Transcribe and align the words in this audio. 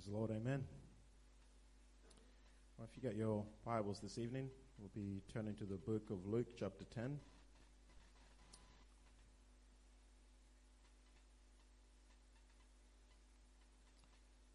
Praise 0.00 0.12
the 0.12 0.16
Lord, 0.16 0.30
amen. 0.30 0.64
Well, 2.78 2.88
if 2.90 2.96
you 2.96 3.06
got 3.06 3.18
your 3.18 3.44
Bibles 3.66 4.00
this 4.00 4.16
evening, 4.16 4.48
we'll 4.78 4.88
be 4.94 5.20
turning 5.30 5.54
to 5.56 5.64
the 5.64 5.76
book 5.76 6.08
of 6.08 6.24
Luke, 6.24 6.46
chapter 6.58 6.84
10. 6.84 7.18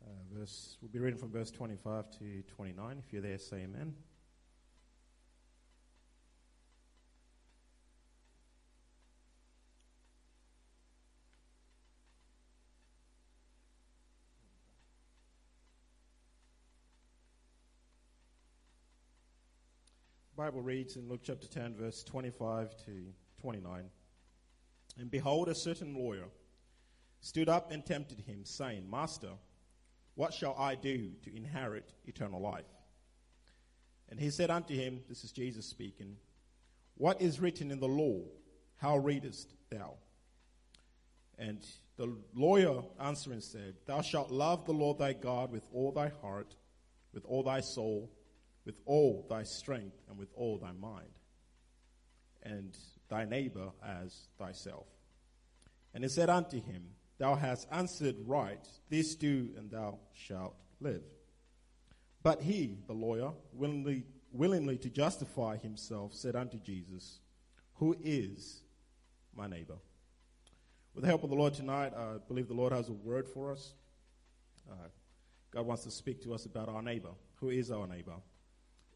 Uh, 0.03 0.09
verse, 0.33 0.77
we'll 0.81 0.89
be 0.89 0.97
reading 0.97 1.19
from 1.19 1.29
verse 1.29 1.51
25 1.51 2.09
to 2.17 2.41
29. 2.55 3.03
If 3.05 3.13
you're 3.13 3.21
there, 3.21 3.37
say 3.37 3.57
amen. 3.57 3.93
Bible 20.45 20.61
reads 20.61 20.95
in 20.95 21.09
Luke 21.09 21.21
chapter 21.23 21.47
10, 21.47 21.73
verse 21.73 22.03
25 22.03 22.77
to 22.85 22.91
29. 23.41 23.89
And 24.99 25.09
behold, 25.09 25.49
a 25.49 25.55
certain 25.55 25.95
lawyer 25.95 26.25
stood 27.19 27.49
up 27.49 27.71
and 27.71 27.83
tempted 27.83 28.19
him, 28.19 28.45
saying, 28.45 28.87
Master, 28.87 29.31
what 30.13 30.35
shall 30.35 30.55
I 30.55 30.75
do 30.75 31.09
to 31.23 31.35
inherit 31.35 31.95
eternal 32.05 32.39
life? 32.39 32.67
And 34.11 34.19
he 34.19 34.29
said 34.29 34.51
unto 34.51 34.75
him, 34.75 34.99
This 35.09 35.23
is 35.23 35.31
Jesus 35.31 35.65
speaking, 35.65 36.15
What 36.93 37.19
is 37.23 37.39
written 37.39 37.71
in 37.71 37.79
the 37.79 37.87
law? 37.87 38.19
How 38.77 38.97
readest 38.97 39.51
thou? 39.71 39.95
And 41.39 41.65
the 41.97 42.15
lawyer 42.35 42.83
answering 42.99 43.41
said, 43.41 43.77
Thou 43.87 44.03
shalt 44.03 44.29
love 44.29 44.65
the 44.65 44.73
Lord 44.73 44.99
thy 44.99 45.13
God 45.13 45.51
with 45.51 45.65
all 45.73 45.91
thy 45.91 46.11
heart, 46.21 46.55
with 47.15 47.25
all 47.25 47.41
thy 47.41 47.61
soul, 47.61 48.11
with 48.65 48.79
all 48.85 49.25
thy 49.29 49.43
strength 49.43 49.95
and 50.09 50.17
with 50.17 50.29
all 50.35 50.57
thy 50.57 50.71
mind, 50.71 51.19
and 52.43 52.75
thy 53.09 53.25
neighbor 53.25 53.71
as 53.85 54.27
thyself. 54.37 54.87
And 55.93 56.03
he 56.03 56.09
said 56.09 56.29
unto 56.29 56.61
him, 56.61 56.83
Thou 57.17 57.35
hast 57.35 57.67
answered 57.71 58.15
right, 58.25 58.67
this 58.89 59.15
do, 59.15 59.49
and 59.57 59.71
thou 59.71 59.99
shalt 60.13 60.55
live. 60.81 61.03
But 62.23 62.41
he, 62.41 62.79
the 62.87 62.93
lawyer, 62.93 63.31
willingly, 63.53 64.03
willingly 64.31 64.77
to 64.79 64.89
justify 64.89 65.57
himself, 65.57 66.13
said 66.13 66.35
unto 66.35 66.57
Jesus, 66.57 67.19
Who 67.75 67.95
is 68.03 68.63
my 69.35 69.47
neighbor? 69.47 69.77
With 70.93 71.03
the 71.03 71.07
help 71.07 71.23
of 71.23 71.29
the 71.29 71.35
Lord 71.35 71.53
tonight, 71.53 71.93
I 71.95 72.15
believe 72.27 72.47
the 72.47 72.53
Lord 72.53 72.73
has 72.73 72.89
a 72.89 72.93
word 72.93 73.27
for 73.27 73.51
us. 73.51 73.73
Uh, 74.69 74.87
God 75.51 75.65
wants 75.65 75.83
to 75.83 75.91
speak 75.91 76.23
to 76.23 76.33
us 76.33 76.45
about 76.45 76.67
our 76.67 76.81
neighbor. 76.81 77.11
Who 77.35 77.49
is 77.49 77.71
our 77.71 77.87
neighbor? 77.87 78.15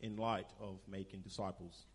In 0.02 0.16
light 0.16 0.48
of 0.60 0.80
making 0.88 1.22
disciples. 1.22 1.86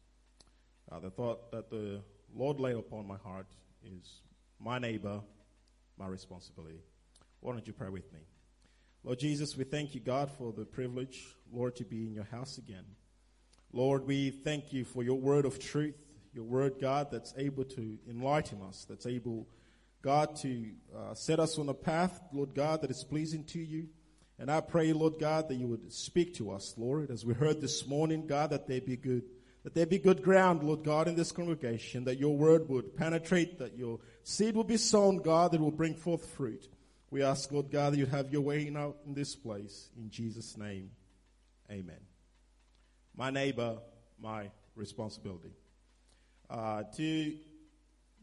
Uh, 0.91 0.99
the 0.99 1.11
thought 1.11 1.51
that 1.51 1.71
the 1.71 2.01
Lord 2.35 2.61
laid 2.61 2.77
upon 2.77 3.07
my 3.07 3.17
heart 3.17 3.47
is 3.85 4.21
my 4.61 4.79
neighbor, 4.79 5.21
my 5.99 6.07
responsibility. 6.07 6.81
Why 7.41 7.53
don't 7.53 7.67
you 7.67 7.73
pray 7.73 7.89
with 7.89 8.13
me? 8.13 8.21
Lord 9.03 9.19
Jesus, 9.19 9.57
we 9.57 9.65
thank 9.65 9.95
you, 9.95 10.01
God, 10.01 10.31
for 10.31 10.53
the 10.53 10.65
privilege, 10.65 11.37
Lord, 11.53 11.77
to 11.77 11.85
be 11.85 12.07
in 12.07 12.15
your 12.15 12.25
house 12.25 12.57
again. 12.57 12.85
Lord, 13.73 14.07
we 14.07 14.31
thank 14.31 14.73
you 14.73 14.85
for 14.85 15.03
your 15.03 15.19
word 15.19 15.45
of 15.45 15.59
truth, 15.59 15.97
your 16.33 16.45
word, 16.45 16.75
God, 16.81 17.11
that's 17.11 17.35
able 17.37 17.65
to 17.65 17.99
enlighten 18.09 18.63
us, 18.63 18.87
that's 18.89 19.05
able, 19.05 19.47
God, 20.01 20.37
to 20.37 20.71
uh, 20.97 21.15
set 21.15 21.39
us 21.39 21.59
on 21.59 21.69
a 21.69 21.75
path, 21.75 22.21
Lord 22.33 22.55
God, 22.55 22.83
that 22.83 22.91
is 22.91 23.05
pleasing 23.05 23.45
to 23.45 23.59
you. 23.59 23.89
And 24.39 24.51
I 24.51 24.61
pray, 24.61 24.93
Lord 24.93 25.19
God, 25.21 25.49
that 25.49 25.55
you 25.55 25.69
would 25.69 25.93
speak 25.93 26.35
to 26.35 26.51
us, 26.51 26.75
Lord, 26.77 27.11
as 27.11 27.25
we 27.25 27.35
heard 27.35 27.61
this 27.61 27.87
morning, 27.87 28.27
God, 28.27 28.51
that 28.51 28.67
there 28.67 28.81
be 28.81 28.97
good, 28.97 29.23
that 29.63 29.75
there 29.75 29.87
be 29.87 29.99
good 29.99 30.23
ground, 30.23 30.63
Lord 30.63 30.83
God, 30.83 31.07
in 31.07 31.15
this 31.15 31.31
congregation, 31.31 32.05
that 32.05 32.19
your 32.19 32.37
word 32.37 32.69
would 32.69 32.97
penetrate, 32.97 33.59
that 33.59 33.79
your 33.79 34.01
seed 34.25 34.57
will 34.57 34.65
be 34.65 34.77
sown, 34.77 35.19
God, 35.19 35.53
that 35.53 35.61
will 35.61 35.71
bring 35.71 35.95
forth 35.95 36.27
fruit. 36.31 36.69
We 37.11 37.23
ask, 37.23 37.53
Lord 37.53 37.71
God, 37.71 37.93
that 37.93 37.99
you 37.99 38.07
have 38.07 38.33
your 38.33 38.41
way 38.41 38.73
out 38.77 38.97
in 39.07 39.15
this 39.15 39.37
place. 39.37 39.89
In 39.97 40.11
Jesus' 40.11 40.57
name, 40.59 40.91
amen. 41.71 42.01
My 43.17 43.31
neighbor, 43.31 43.79
my 44.21 44.51
responsibility. 44.75 45.53
Uh, 46.51 46.83
to 46.97 47.37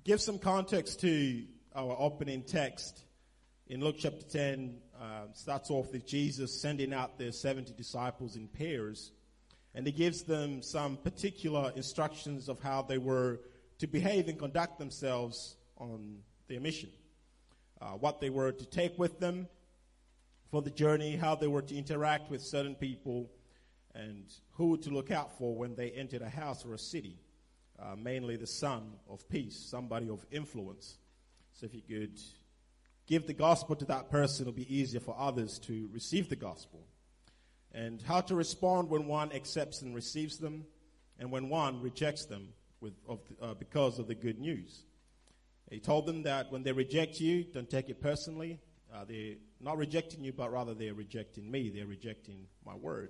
give 0.03 0.19
some 0.19 0.39
context 0.39 0.99
to 1.01 1.45
our 1.73 1.95
opening 1.97 2.43
text 2.43 3.05
in 3.71 3.79
Luke 3.79 3.95
chapter 3.97 4.25
10, 4.25 4.75
um, 4.99 5.29
starts 5.31 5.71
off 5.71 5.93
with 5.93 6.05
Jesus 6.05 6.61
sending 6.61 6.93
out 6.93 7.17
the 7.17 7.31
70 7.31 7.71
disciples 7.71 8.35
in 8.35 8.49
pairs, 8.49 9.13
and 9.73 9.85
he 9.85 9.93
gives 9.93 10.23
them 10.23 10.61
some 10.61 10.97
particular 10.97 11.71
instructions 11.77 12.49
of 12.49 12.59
how 12.59 12.81
they 12.81 12.97
were 12.97 13.39
to 13.79 13.87
behave 13.87 14.27
and 14.27 14.37
conduct 14.37 14.77
themselves 14.77 15.55
on 15.77 16.17
their 16.49 16.59
mission. 16.59 16.89
Uh, 17.79 17.91
what 17.91 18.19
they 18.19 18.29
were 18.29 18.51
to 18.51 18.65
take 18.65 18.99
with 18.99 19.21
them 19.21 19.47
for 20.49 20.61
the 20.61 20.69
journey, 20.69 21.15
how 21.15 21.33
they 21.33 21.47
were 21.47 21.61
to 21.61 21.73
interact 21.73 22.29
with 22.29 22.41
certain 22.41 22.75
people, 22.75 23.31
and 23.95 24.25
who 24.51 24.75
to 24.79 24.89
look 24.89 25.11
out 25.11 25.37
for 25.37 25.55
when 25.55 25.75
they 25.75 25.91
entered 25.91 26.21
a 26.21 26.29
house 26.29 26.65
or 26.65 26.73
a 26.73 26.77
city. 26.77 27.15
Uh, 27.79 27.95
mainly 27.95 28.35
the 28.35 28.45
son 28.45 28.91
of 29.09 29.27
peace, 29.29 29.55
somebody 29.55 30.09
of 30.09 30.25
influence. 30.29 30.97
So 31.53 31.67
if 31.67 31.73
you 31.73 31.81
could 31.81 32.19
give 33.11 33.27
the 33.27 33.33
gospel 33.33 33.75
to 33.75 33.83
that 33.83 34.09
person, 34.09 34.43
it'll 34.43 34.53
be 34.53 34.73
easier 34.73 35.01
for 35.01 35.13
others 35.19 35.59
to 35.59 35.89
receive 35.91 36.29
the 36.29 36.35
gospel. 36.37 36.87
And 37.73 38.01
how 38.01 38.21
to 38.21 38.35
respond 38.35 38.89
when 38.89 39.05
one 39.05 39.33
accepts 39.33 39.81
and 39.81 39.93
receives 39.93 40.37
them, 40.37 40.65
and 41.19 41.29
when 41.29 41.49
one 41.49 41.81
rejects 41.81 42.25
them 42.25 42.53
with, 42.79 42.93
of, 43.09 43.19
uh, 43.41 43.53
because 43.55 43.99
of 43.99 44.07
the 44.07 44.15
good 44.15 44.39
news. 44.39 44.85
He 45.69 45.81
told 45.81 46.05
them 46.05 46.23
that 46.23 46.53
when 46.53 46.63
they 46.63 46.71
reject 46.71 47.19
you, 47.19 47.43
don't 47.43 47.69
take 47.69 47.89
it 47.89 48.01
personally. 48.01 48.59
Uh, 48.93 49.03
they're 49.03 49.35
not 49.59 49.77
rejecting 49.77 50.23
you, 50.23 50.31
but 50.31 50.49
rather 50.49 50.73
they're 50.73 50.93
rejecting 50.93 51.51
me. 51.51 51.69
They're 51.69 51.87
rejecting 51.87 52.47
my 52.65 52.75
word. 52.75 53.09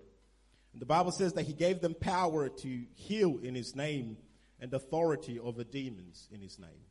And 0.73 0.81
the 0.81 0.88
Bible 0.88 1.11
says 1.11 1.34
that 1.34 1.44
he 1.44 1.53
gave 1.53 1.79
them 1.79 1.94
power 1.94 2.50
to 2.50 2.84
heal 2.95 3.38
in 3.44 3.53
his 3.53 3.75
name 3.75 4.17
and 4.59 4.73
authority 4.73 5.40
over 5.40 5.63
demons 5.63 6.28
in 6.31 6.41
his 6.41 6.57
name. 6.57 6.88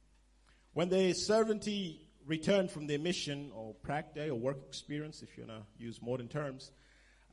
When 0.74 0.90
the 0.90 1.12
servantee 1.12 2.06
returned 2.26 2.70
from 2.70 2.86
their 2.86 2.98
mission 2.98 3.50
or 3.54 3.74
practice 3.74 4.30
or 4.30 4.34
work 4.34 4.58
experience, 4.68 5.22
if 5.22 5.36
you 5.36 5.44
want 5.46 5.60
to 5.60 5.84
use 5.84 6.00
modern 6.02 6.28
terms, 6.28 6.70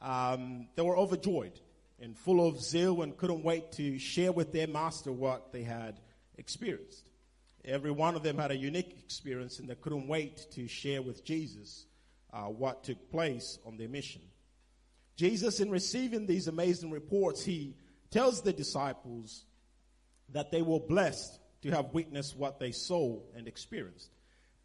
um, 0.01 0.67
they 0.75 0.81
were 0.81 0.97
overjoyed 0.97 1.59
and 1.99 2.15
full 2.15 2.47
of 2.47 2.61
zeal 2.61 3.01
and 3.01 3.17
couldn't 3.17 3.43
wait 3.43 3.71
to 3.73 3.97
share 3.97 4.31
with 4.31 4.51
their 4.51 4.67
master 4.67 5.11
what 5.11 5.51
they 5.51 5.63
had 5.63 5.99
experienced. 6.37 7.03
Every 7.65 7.91
one 7.91 8.15
of 8.15 8.23
them 8.23 8.37
had 8.37 8.51
a 8.51 8.57
unique 8.57 8.95
experience 8.99 9.59
and 9.59 9.67
they 9.67 9.75
couldn't 9.75 10.07
wait 10.07 10.47
to 10.51 10.67
share 10.67 11.01
with 11.01 11.23
Jesus 11.25 11.85
uh, 12.31 12.43
what 12.43 12.83
took 12.83 13.11
place 13.11 13.57
on 13.65 13.77
their 13.77 13.89
mission. 13.89 14.21
Jesus, 15.15 15.59
in 15.59 15.71
receiving 15.71 16.27
these 16.27 16.47
amazing 16.47 16.91
reports, 16.91 17.43
he 17.43 17.75
tells 18.11 18.41
the 18.41 18.53
disciples 18.53 19.45
that 20.29 20.51
they 20.51 20.61
were 20.61 20.79
blessed 20.79 21.39
to 21.63 21.71
have 21.71 21.93
witnessed 21.93 22.37
what 22.37 22.59
they 22.59 22.71
saw 22.71 23.19
and 23.35 23.47
experienced 23.47 24.11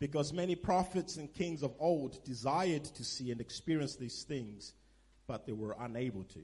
because 0.03 0.33
many 0.33 0.57
prophets 0.57 1.17
and 1.17 1.33
kings 1.33 1.63
of 1.63 1.73
old 1.79 2.25
desired 2.25 2.83
to 2.83 3.05
see 3.05 3.31
and 3.31 3.41
experience 3.41 3.95
these 3.95 4.25
things, 4.25 4.75
but 5.29 5.47
they 5.47 5.53
were 5.53 5.77
unable 5.79 6.25
to. 6.25 6.41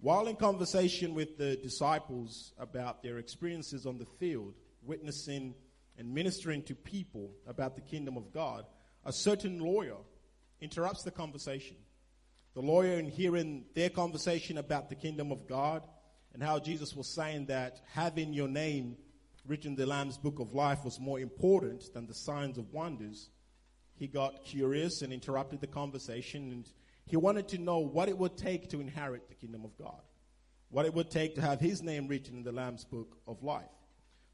While 0.00 0.26
in 0.26 0.34
conversation 0.34 1.14
with 1.14 1.38
the 1.38 1.54
disciples 1.54 2.52
about 2.58 3.00
their 3.00 3.18
experiences 3.18 3.86
on 3.86 3.98
the 3.98 4.06
field, 4.18 4.54
witnessing 4.82 5.54
and 5.96 6.12
ministering 6.12 6.64
to 6.64 6.74
people 6.74 7.30
about 7.46 7.76
the 7.76 7.80
kingdom 7.80 8.16
of 8.16 8.32
God, 8.32 8.66
a 9.04 9.12
certain 9.12 9.60
lawyer 9.60 9.98
interrupts 10.60 11.04
the 11.04 11.12
conversation. 11.12 11.76
The 12.54 12.60
lawyer, 12.60 12.98
in 12.98 13.06
hearing 13.06 13.66
their 13.74 13.88
conversation 13.88 14.58
about 14.58 14.88
the 14.88 14.96
kingdom 14.96 15.30
of 15.30 15.46
God 15.46 15.86
and 16.32 16.42
how 16.42 16.58
Jesus 16.58 16.92
was 16.96 17.14
saying 17.14 17.46
that 17.46 17.82
having 17.92 18.32
your 18.32 18.48
name 18.48 18.96
written 19.46 19.72
in 19.72 19.76
the 19.76 19.86
Lamb's 19.86 20.18
book 20.18 20.38
of 20.40 20.54
life 20.54 20.84
was 20.84 20.98
more 20.98 21.20
important 21.20 21.92
than 21.92 22.06
the 22.06 22.14
signs 22.14 22.58
of 22.58 22.72
wonders, 22.72 23.30
he 23.94 24.06
got 24.06 24.44
curious 24.44 25.02
and 25.02 25.12
interrupted 25.12 25.60
the 25.60 25.66
conversation 25.66 26.50
and 26.50 26.68
he 27.06 27.16
wanted 27.16 27.48
to 27.48 27.58
know 27.58 27.78
what 27.78 28.08
it 28.08 28.16
would 28.16 28.36
take 28.36 28.70
to 28.70 28.80
inherit 28.80 29.28
the 29.28 29.34
kingdom 29.34 29.64
of 29.64 29.76
God, 29.76 30.00
what 30.70 30.86
it 30.86 30.94
would 30.94 31.10
take 31.10 31.34
to 31.34 31.42
have 31.42 31.60
his 31.60 31.82
name 31.82 32.08
written 32.08 32.36
in 32.38 32.42
the 32.42 32.52
Lamb's 32.52 32.84
book 32.84 33.18
of 33.26 33.42
life. 33.42 33.64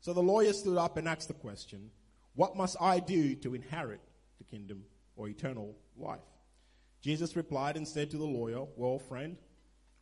So 0.01 0.13
the 0.13 0.23
lawyer 0.23 0.53
stood 0.53 0.79
up 0.79 0.97
and 0.97 1.09
asked 1.09 1.29
the 1.29 1.35
question, 1.35 1.91
What 2.35 2.57
must 2.57 2.77
I 2.81 3.01
do 3.01 3.35
to 3.37 3.55
inherit 3.55 4.01
the 4.39 4.45
kingdom 4.45 4.85
or 5.17 5.29
eternal 5.29 5.77
life? 5.97 6.21
Jesus 7.03 7.37
replied 7.37 7.77
and 7.77 7.87
said 7.87 8.11
to 8.11 8.17
the 8.17 8.25
lawyer, 8.25 8.65
Well, 8.77 8.99
friend, 8.99 9.37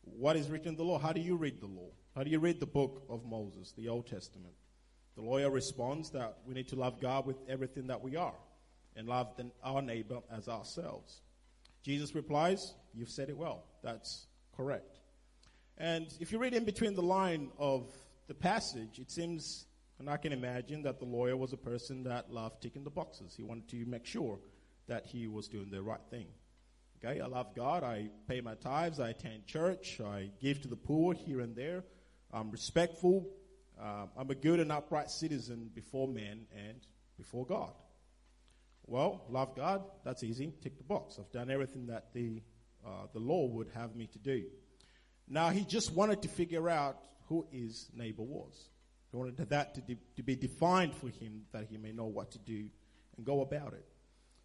what 0.03 0.35
is 0.35 0.49
written 0.49 0.69
in 0.69 0.75
the 0.75 0.83
law? 0.83 0.99
How 0.99 1.11
do 1.11 1.21
you 1.21 1.35
read 1.35 1.59
the 1.59 1.67
law? 1.67 1.89
How 2.15 2.23
do 2.23 2.29
you 2.29 2.39
read 2.39 2.59
the 2.59 2.65
book 2.65 3.03
of 3.09 3.25
Moses, 3.25 3.73
the 3.77 3.89
Old 3.89 4.07
Testament? 4.07 4.53
The 5.19 5.25
lawyer 5.25 5.49
responds 5.49 6.11
that 6.11 6.37
we 6.47 6.53
need 6.53 6.69
to 6.69 6.77
love 6.77 7.01
God 7.01 7.25
with 7.25 7.35
everything 7.49 7.87
that 7.87 8.01
we 8.01 8.15
are 8.15 8.35
and 8.95 9.05
love 9.05 9.27
our 9.61 9.81
neighbor 9.81 10.19
as 10.31 10.47
ourselves. 10.47 11.19
Jesus 11.83 12.15
replies, 12.15 12.73
You've 12.93 13.09
said 13.09 13.27
it 13.27 13.35
well. 13.35 13.65
That's 13.83 14.27
correct. 14.55 14.99
And 15.77 16.07
if 16.21 16.31
you 16.31 16.37
read 16.39 16.53
in 16.53 16.63
between 16.63 16.93
the 16.93 17.01
line 17.01 17.49
of 17.57 17.91
the 18.27 18.33
passage, 18.33 18.97
it 18.97 19.11
seems, 19.11 19.65
and 19.99 20.09
I 20.09 20.15
can 20.15 20.31
imagine, 20.31 20.83
that 20.83 20.99
the 20.99 21.05
lawyer 21.05 21.35
was 21.35 21.51
a 21.51 21.57
person 21.57 22.03
that 22.03 22.31
loved 22.31 22.61
ticking 22.61 22.85
the 22.85 22.89
boxes. 22.89 23.33
He 23.35 23.43
wanted 23.43 23.67
to 23.71 23.85
make 23.85 24.05
sure 24.05 24.39
that 24.87 25.05
he 25.05 25.27
was 25.27 25.49
doing 25.49 25.69
the 25.69 25.81
right 25.81 25.99
thing. 26.09 26.27
Okay, 27.03 27.19
I 27.19 27.25
love 27.25 27.53
God. 27.57 27.83
I 27.83 28.07
pay 28.29 28.39
my 28.39 28.55
tithes. 28.55 29.01
I 29.01 29.09
attend 29.09 29.47
church. 29.47 29.99
I 29.99 30.29
give 30.39 30.61
to 30.61 30.69
the 30.69 30.77
poor 30.77 31.13
here 31.13 31.41
and 31.41 31.57
there. 31.57 31.83
I'm 32.31 32.51
respectful. 32.51 33.27
Uh, 33.81 34.07
I'm 34.17 34.29
a 34.29 34.35
good 34.35 34.59
and 34.59 34.71
upright 34.71 35.09
citizen 35.09 35.69
before 35.73 36.07
men 36.07 36.47
and 36.55 36.79
before 37.17 37.45
God. 37.45 37.73
Well, 38.85 39.23
love 39.29 39.55
God. 39.55 39.83
That's 40.03 40.23
easy. 40.23 40.53
Tick 40.61 40.77
the 40.77 40.83
box. 40.83 41.17
I've 41.19 41.31
done 41.31 41.49
everything 41.49 41.87
that 41.87 42.13
the 42.13 42.41
uh, 42.85 43.07
the 43.13 43.19
law 43.19 43.45
would 43.45 43.67
have 43.75 43.95
me 43.95 44.07
to 44.07 44.19
do. 44.19 44.45
Now 45.27 45.49
he 45.49 45.63
just 45.63 45.93
wanted 45.93 46.21
to 46.23 46.27
figure 46.27 46.69
out 46.69 46.97
who 47.27 47.45
his 47.51 47.89
neighbor 47.93 48.23
was. 48.23 48.69
He 49.11 49.17
wanted 49.17 49.37
that 49.37 49.75
to, 49.75 49.81
de- 49.81 49.97
to 50.15 50.23
be 50.23 50.35
defined 50.35 50.95
for 50.95 51.09
him 51.09 51.43
that 51.51 51.65
he 51.69 51.77
may 51.77 51.91
know 51.91 52.05
what 52.05 52.31
to 52.31 52.39
do 52.39 52.69
and 53.17 53.25
go 53.25 53.41
about 53.41 53.73
it. 53.73 53.85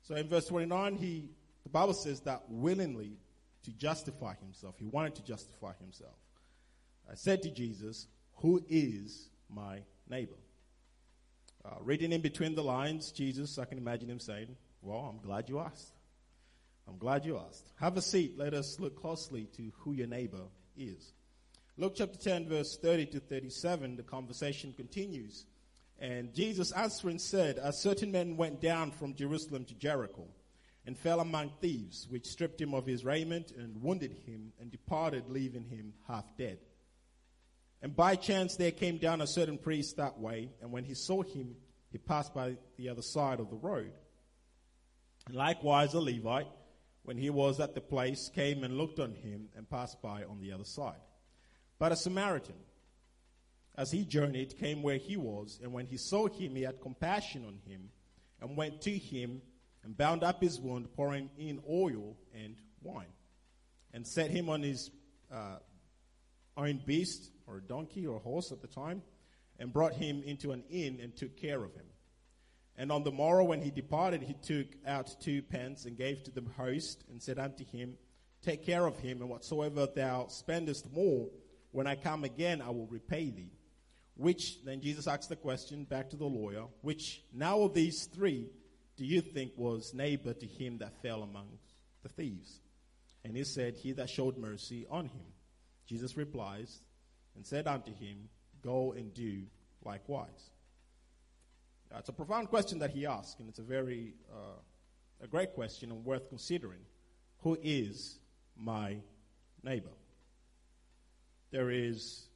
So 0.02 0.14
in 0.14 0.28
verse 0.28 0.46
29, 0.46 0.96
he, 0.96 1.31
the 1.62 1.69
Bible 1.70 1.94
says 1.94 2.20
that 2.20 2.42
willingly 2.48 3.19
to 3.64 3.72
justify 3.72 4.34
himself. 4.34 4.75
He 4.78 4.84
wanted 4.84 5.14
to 5.16 5.25
justify 5.25 5.72
himself. 5.81 6.16
I 7.10 7.14
said 7.14 7.42
to 7.42 7.50
Jesus, 7.50 8.06
who 8.36 8.62
is 8.69 9.28
my 9.48 9.81
neighbor? 10.08 10.34
Uh, 11.64 11.76
reading 11.81 12.12
in 12.12 12.20
between 12.20 12.54
the 12.54 12.62
lines, 12.62 13.10
Jesus, 13.10 13.58
I 13.58 13.64
can 13.64 13.78
imagine 13.78 14.10
him 14.10 14.20
saying, 14.20 14.56
well, 14.82 15.10
I'm 15.10 15.26
glad 15.26 15.48
you 15.48 15.60
asked. 15.60 15.94
I'm 16.86 16.98
glad 16.98 17.25
you 17.25 17.38
asked. 17.38 17.70
Have 17.81 17.96
a 17.96 18.02
seat. 18.02 18.36
Let 18.36 18.52
us 18.52 18.78
look 18.78 19.00
closely 19.00 19.48
to 19.56 19.72
who 19.78 19.92
your 19.92 20.06
neighbor 20.06 20.42
is. 20.76 21.14
Luke 21.78 21.94
chapter 21.96 22.19
10, 22.19 22.48
verse 22.48 22.76
30 22.81 23.06
to 23.06 23.20
37, 23.20 23.96
the 23.96 24.02
conversation 24.02 24.75
continues. 24.76 25.46
And 25.98 26.34
Jesus 26.34 26.70
answering 26.72 27.19
said, 27.19 27.58
A 27.62 27.72
certain 27.72 28.12
man 28.12 28.36
went 28.36 28.60
down 28.60 28.90
from 28.90 29.14
Jerusalem 29.14 29.64
to 29.64 29.75
Jericho 29.75 30.26
and 30.86 30.98
fell 30.98 31.20
among 31.20 31.50
thieves, 31.60 32.06
which 32.10 32.26
stripped 32.26 32.60
him 32.60 32.75
of 32.75 32.84
his 32.84 33.04
raiment 33.04 33.52
and 33.56 33.82
wounded 33.82 34.12
him 34.26 34.52
and 34.60 34.70
departed, 34.70 35.25
leaving 35.28 35.64
him 35.64 35.94
half 36.06 36.25
dead. 36.36 36.58
And 37.84 37.94
by 37.94 38.16
chance 38.16 38.56
there 38.56 38.70
came 38.70 38.96
down 38.96 39.20
a 39.20 39.26
certain 39.26 39.58
priest 39.58 39.98
that 39.98 40.19
way, 40.19 40.48
and 40.62 40.72
when 40.72 40.84
he 40.84 40.94
saw 40.94 41.22
him, 41.22 41.54
he 41.92 41.98
passed 41.98 42.32
by 42.32 42.56
the 42.78 42.88
other 42.88 43.02
side 43.02 43.40
of 43.40 43.50
the 43.50 43.56
road. 43.56 43.92
And 45.26 45.34
likewise 45.36 45.92
a 45.92 46.00
Levite, 46.00 46.48
when 47.02 47.19
he 47.19 47.28
was 47.28 47.60
at 47.60 47.75
the 47.75 47.82
place, 47.82 48.31
came 48.34 48.64
and 48.64 48.78
looked 48.78 49.00
on 49.00 49.12
him 49.12 49.50
and 49.54 49.69
passed 49.69 50.00
by 50.00 50.25
on 50.25 50.40
the 50.40 50.52
other 50.52 50.64
side. 50.64 50.96
But 51.78 51.92
a 51.92 51.96
Samaritan, 51.96 52.54
as 53.76 53.90
he 53.90 54.06
journeyed, 54.06 54.58
came 54.58 54.82
where 54.82 54.96
he 54.96 55.19
was, 55.19 55.60
and 55.62 55.70
when 55.70 55.84
he 55.84 55.98
saw 55.98 56.26
him, 56.26 56.56
he 56.56 56.62
had 56.62 56.81
compassion 56.81 57.44
on 57.44 57.58
him, 57.70 57.90
and 58.40 58.56
went 58.56 58.81
to 58.81 58.96
him 58.96 59.42
and 59.82 59.94
bound 59.94 60.25
up 60.25 60.40
his 60.40 60.58
wound, 60.58 60.90
pouring 60.94 61.28
in 61.36 61.60
oil 61.69 62.16
and 62.34 62.56
wine, 62.82 63.12
and 63.92 64.06
set 64.06 64.31
him 64.31 64.48
on 64.48 64.62
his 64.62 64.90
uh, 65.31 65.58
own 66.56 66.81
beast, 66.86 67.31
or 67.46 67.58
a 67.58 67.62
donkey, 67.62 68.06
or 68.06 68.17
a 68.17 68.20
horse 68.20 68.52
at 68.52 68.61
the 68.61 68.69
time, 68.69 69.02
and 69.58 69.73
brought 69.73 69.94
him 69.94 70.23
into 70.25 70.52
an 70.52 70.64
inn 70.70 70.99
and 71.02 71.17
took 71.17 71.37
care 71.37 71.62
of 71.62 71.75
him. 71.75 71.87
And 72.76 72.91
on 72.91 73.05
the 73.05 73.12
morrow, 73.12 73.44
when 73.44 73.62
he 73.62 73.70
departed, 73.70 74.23
he 74.23 74.35
took 74.35 74.67
out 74.87 75.14
two 75.20 75.43
pence 75.43 75.85
and 75.85 75.96
gave 75.96 76.25
to 76.25 76.31
the 76.31 76.43
host, 76.56 77.05
and 77.08 77.23
said 77.23 77.38
unto 77.38 77.64
him, 77.64 77.96
Take 78.43 78.67
care 78.67 78.87
of 78.87 78.99
him, 78.99 79.20
and 79.20 79.31
whatsoever 79.31 79.87
thou 79.87 80.26
spendest 80.29 80.93
more, 80.93 81.29
when 81.70 81.87
I 81.87 81.94
come 81.94 82.25
again, 82.25 82.61
I 82.61 82.70
will 82.70 82.87
repay 82.87 83.31
thee. 83.31 83.52
Which, 84.17 84.62
then 84.64 84.81
Jesus 84.81 85.08
asked 85.08 85.29
the 85.29 85.37
question 85.37 85.85
back 85.85 86.11
to 86.11 86.17
the 86.17 86.25
lawyer, 86.25 86.64
which 86.82 87.23
now 87.32 87.62
of 87.62 87.75
these 87.75 88.06
three 88.12 88.49
do 88.96 89.05
you 89.05 89.20
think 89.20 89.52
was 89.56 89.93
neighbor 89.93 90.32
to 90.35 90.46
him 90.46 90.79
that 90.79 91.02
fell 91.02 91.23
among 91.23 91.49
the 92.02 92.08
thieves? 92.08 92.61
And 93.25 93.37
he 93.37 93.44
said, 93.44 93.76
He 93.76 93.93
that 93.93 94.08
showed 94.08 94.37
mercy 94.37 94.87
on 94.88 95.06
him. 95.06 95.26
Jesus 95.87 96.17
replies 96.17 96.81
and 97.36 97.46
said 97.46 97.66
unto 97.66 97.92
him, 97.92 98.28
Go 98.62 98.92
and 98.92 99.12
do 99.12 99.42
likewise. 99.84 100.50
Uh, 101.92 101.98
it's 101.98 102.08
a 102.08 102.12
profound 102.12 102.48
question 102.48 102.78
that 102.78 102.90
he 102.90 103.06
asked, 103.06 103.40
and 103.40 103.48
it's 103.48 103.58
a 103.58 103.62
very 103.62 104.14
uh, 104.32 104.58
a 105.22 105.26
great 105.26 105.54
question 105.54 105.90
and 105.90 106.04
worth 106.04 106.28
considering. 106.28 106.81
Who 107.40 107.58
is 107.62 108.19
my 108.56 108.96
neighbor? 109.62 109.92
There 111.50 111.70
is 111.70 112.26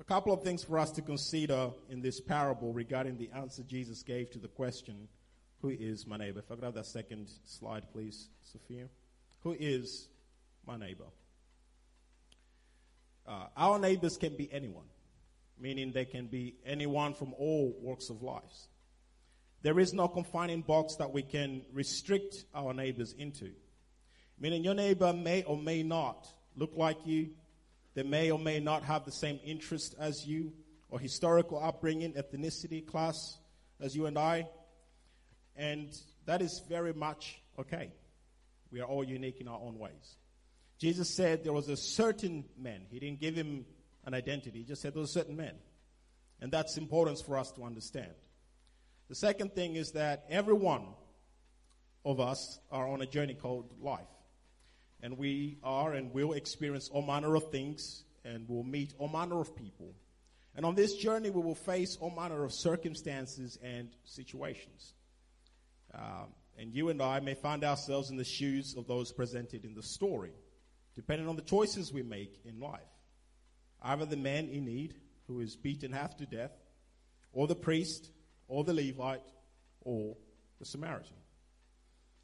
a 0.00 0.04
couple 0.04 0.32
of 0.32 0.42
things 0.42 0.62
for 0.62 0.78
us 0.78 0.90
to 0.92 1.02
consider 1.02 1.70
in 1.90 2.00
this 2.00 2.20
parable 2.20 2.72
regarding 2.72 3.16
the 3.16 3.30
answer 3.34 3.62
Jesus 3.62 4.02
gave 4.02 4.30
to 4.30 4.38
the 4.38 4.48
question, 4.48 5.08
Who 5.60 5.70
is 5.70 6.06
my 6.06 6.16
neighbor? 6.16 6.40
If 6.40 6.50
I 6.50 6.54
could 6.54 6.64
have 6.64 6.74
that 6.74 6.86
second 6.86 7.28
slide, 7.44 7.84
please, 7.92 8.28
Sophia. 8.42 8.88
Who 9.42 9.56
is 9.58 10.08
my 10.66 10.76
neighbor? 10.76 11.06
Uh, 13.28 13.46
our 13.56 13.78
neighbors 13.78 14.16
can 14.16 14.34
be 14.36 14.48
anyone 14.50 14.86
meaning 15.60 15.92
they 15.92 16.04
can 16.04 16.26
be 16.26 16.54
anyone 16.64 17.14
from 17.14 17.34
all 17.34 17.74
walks 17.80 18.10
of 18.10 18.22
life. 18.22 18.42
There 19.62 19.80
is 19.80 19.92
no 19.92 20.08
confining 20.08 20.62
box 20.62 20.96
that 20.96 21.12
we 21.12 21.22
can 21.22 21.62
restrict 21.72 22.44
our 22.54 22.72
neighbors 22.72 23.14
into. 23.18 23.50
Meaning 24.38 24.62
your 24.62 24.74
neighbor 24.74 25.12
may 25.12 25.42
or 25.42 25.56
may 25.56 25.82
not 25.82 26.28
look 26.54 26.72
like 26.76 26.98
you. 27.04 27.30
They 27.94 28.04
may 28.04 28.30
or 28.30 28.38
may 28.38 28.60
not 28.60 28.84
have 28.84 29.04
the 29.04 29.12
same 29.12 29.40
interest 29.44 29.96
as 29.98 30.24
you 30.26 30.52
or 30.90 31.00
historical 31.00 31.62
upbringing, 31.62 32.12
ethnicity, 32.12 32.86
class 32.86 33.38
as 33.80 33.96
you 33.96 34.06
and 34.06 34.16
I. 34.16 34.46
And 35.56 35.92
that 36.26 36.40
is 36.40 36.62
very 36.68 36.92
much 36.92 37.42
okay. 37.58 37.90
We 38.70 38.80
are 38.80 38.86
all 38.86 39.02
unique 39.02 39.40
in 39.40 39.48
our 39.48 39.58
own 39.60 39.78
ways. 39.78 40.16
Jesus 40.78 41.10
said 41.10 41.44
there 41.44 41.52
was 41.52 41.68
a 41.68 41.76
certain 41.76 42.44
man. 42.56 42.82
He 42.90 43.00
didn't 43.00 43.20
give 43.20 43.34
him 43.34 43.66
an 44.04 44.14
identity. 44.14 44.60
He 44.60 44.64
just 44.64 44.80
said 44.80 44.94
those 44.94 45.12
certain 45.12 45.36
men. 45.36 45.54
And 46.40 46.52
that's 46.52 46.76
important 46.76 47.20
for 47.24 47.36
us 47.36 47.50
to 47.52 47.64
understand. 47.64 48.12
The 49.08 49.14
second 49.14 49.54
thing 49.54 49.74
is 49.74 49.92
that 49.92 50.24
every 50.28 50.54
one 50.54 50.86
of 52.04 52.20
us 52.20 52.60
are 52.70 52.88
on 52.88 53.02
a 53.02 53.06
journey 53.06 53.34
called 53.34 53.72
life. 53.80 54.06
And 55.02 55.18
we 55.18 55.58
are 55.62 55.92
and 55.92 56.12
will 56.12 56.32
experience 56.32 56.88
all 56.88 57.02
manner 57.02 57.34
of 57.34 57.50
things 57.50 58.04
and 58.24 58.48
will 58.48 58.64
meet 58.64 58.94
all 58.98 59.08
manner 59.08 59.40
of 59.40 59.56
people. 59.56 59.94
And 60.54 60.66
on 60.66 60.74
this 60.74 60.96
journey, 60.96 61.30
we 61.30 61.40
will 61.40 61.54
face 61.54 61.96
all 62.00 62.10
manner 62.10 62.44
of 62.44 62.52
circumstances 62.52 63.58
and 63.62 63.90
situations. 64.04 64.94
Um, 65.94 66.28
and 66.58 66.74
you 66.74 66.88
and 66.88 67.00
I 67.00 67.20
may 67.20 67.34
find 67.34 67.62
ourselves 67.62 68.10
in 68.10 68.16
the 68.16 68.24
shoes 68.24 68.74
of 68.76 68.86
those 68.86 69.12
presented 69.12 69.64
in 69.64 69.74
the 69.74 69.82
story, 69.82 70.32
depending 70.98 71.28
on 71.28 71.36
the 71.36 71.42
choices 71.42 71.92
we 71.92 72.02
make 72.02 72.40
in 72.44 72.58
life 72.58 72.80
either 73.82 74.04
the 74.04 74.16
man 74.16 74.48
in 74.48 74.64
need 74.64 74.96
who 75.28 75.38
is 75.38 75.54
beaten 75.54 75.92
half 75.92 76.16
to 76.16 76.26
death, 76.26 76.50
or 77.32 77.46
the 77.46 77.54
priest, 77.54 78.10
or 78.48 78.64
the 78.64 78.72
Levite, 78.72 79.22
or 79.82 80.16
the 80.58 80.64
Samaritan. 80.64 81.14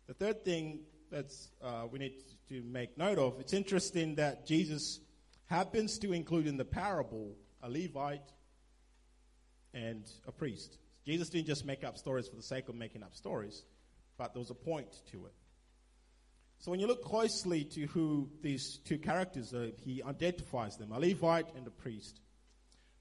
The 0.08 0.14
third 0.14 0.44
thing 0.44 0.80
that 1.12 1.30
uh, 1.62 1.86
we 1.88 2.00
need 2.00 2.14
to 2.48 2.62
make 2.62 2.98
note 2.98 3.18
of, 3.18 3.38
it's 3.38 3.52
interesting 3.52 4.16
that 4.16 4.44
Jesus 4.44 4.98
happens 5.46 5.98
to 5.98 6.12
include 6.12 6.48
in 6.48 6.56
the 6.56 6.64
parable 6.64 7.36
a 7.62 7.70
Levite 7.70 8.32
and 9.72 10.04
a 10.26 10.32
priest. 10.32 10.78
Jesus 11.06 11.28
didn't 11.28 11.46
just 11.46 11.64
make 11.64 11.84
up 11.84 11.96
stories 11.96 12.26
for 12.26 12.34
the 12.34 12.42
sake 12.42 12.68
of 12.68 12.74
making 12.74 13.04
up 13.04 13.14
stories, 13.14 13.64
but 14.18 14.32
there 14.32 14.40
was 14.40 14.50
a 14.50 14.54
point 14.54 14.88
to 15.12 15.26
it. 15.26 15.34
So 16.58 16.70
when 16.70 16.80
you 16.80 16.86
look 16.86 17.04
closely 17.04 17.64
to 17.64 17.86
who 17.88 18.30
these 18.42 18.78
two 18.84 18.98
characters 18.98 19.52
are, 19.52 19.70
he 19.84 20.02
identifies 20.02 20.76
them, 20.76 20.92
a 20.92 20.98
Levite 20.98 21.54
and 21.56 21.66
a 21.66 21.70
priest. 21.70 22.20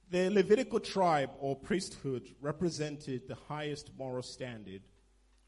The 0.10 0.30
Levitical 0.30 0.80
tribe 0.80 1.32
or 1.40 1.56
priesthood 1.56 2.36
represented 2.42 3.28
the 3.28 3.36
highest 3.48 3.92
moral 3.98 4.22
standard 4.22 4.82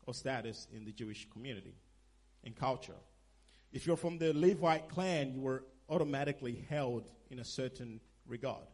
or 0.07 0.13
status 0.13 0.67
in 0.74 0.85
the 0.85 0.91
Jewish 0.91 1.27
community 1.31 1.75
and 2.43 2.55
culture. 2.55 2.95
If 3.74 3.85
you're 3.85 3.97
from 3.97 4.17
the 4.17 4.33
Levite 4.33 4.88
clan, 4.88 5.33
you 5.33 5.41
were 5.41 5.63
automatically 5.89 6.65
held 6.69 7.12
in 7.29 7.39
a 7.39 7.43
certain 7.43 8.00
regard. 8.27 8.65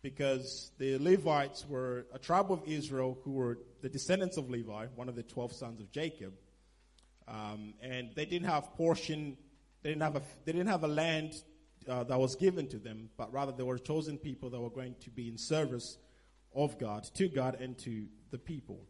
Because 0.00 0.72
the 0.78 0.98
Levites 0.98 1.64
were 1.68 2.06
a 2.12 2.18
tribe 2.18 2.50
of 2.50 2.62
Israel 2.66 3.18
who 3.22 3.32
were 3.32 3.58
the 3.82 3.88
descendants 3.88 4.36
of 4.36 4.50
Levi, 4.50 4.86
one 4.96 5.08
of 5.08 5.14
the 5.14 5.22
12 5.22 5.52
sons 5.52 5.80
of 5.80 5.92
Jacob 5.92 6.32
um, 7.28 7.74
and 7.80 8.10
they 8.14 8.24
didn't 8.24 8.48
have 8.48 8.72
portion, 8.74 9.36
they 9.82 9.90
didn't 9.90 10.02
have 10.02 10.16
a, 10.16 10.22
they 10.44 10.52
didn't 10.52 10.68
have 10.68 10.84
a 10.84 10.88
land 10.88 11.34
uh, 11.88 12.04
that 12.04 12.18
was 12.18 12.36
given 12.36 12.68
to 12.68 12.78
them, 12.78 13.10
but 13.16 13.32
rather 13.32 13.52
they 13.52 13.62
were 13.62 13.78
chosen 13.78 14.18
people 14.18 14.50
that 14.50 14.60
were 14.60 14.70
going 14.70 14.94
to 15.00 15.10
be 15.10 15.28
in 15.28 15.38
service 15.38 15.98
of 16.54 16.78
God, 16.78 17.04
to 17.14 17.28
God 17.28 17.60
and 17.60 17.78
to 17.78 18.06
the 18.30 18.38
people. 18.38 18.80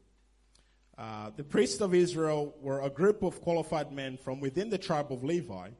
Uh, 0.99 1.31
the 1.37 1.45
priests 1.45 1.81
of 1.81 1.95
Israel 1.95 2.55
were 2.61 2.83
a 2.83 2.91
group 2.91 3.23
of 3.23 3.41
qualified 3.41 3.93
men 3.93 4.17
from 4.17 4.41
within 4.41 4.69
the 4.69 4.79
tribe 4.79 5.11
of 5.11 5.25
Levi 5.25 5.71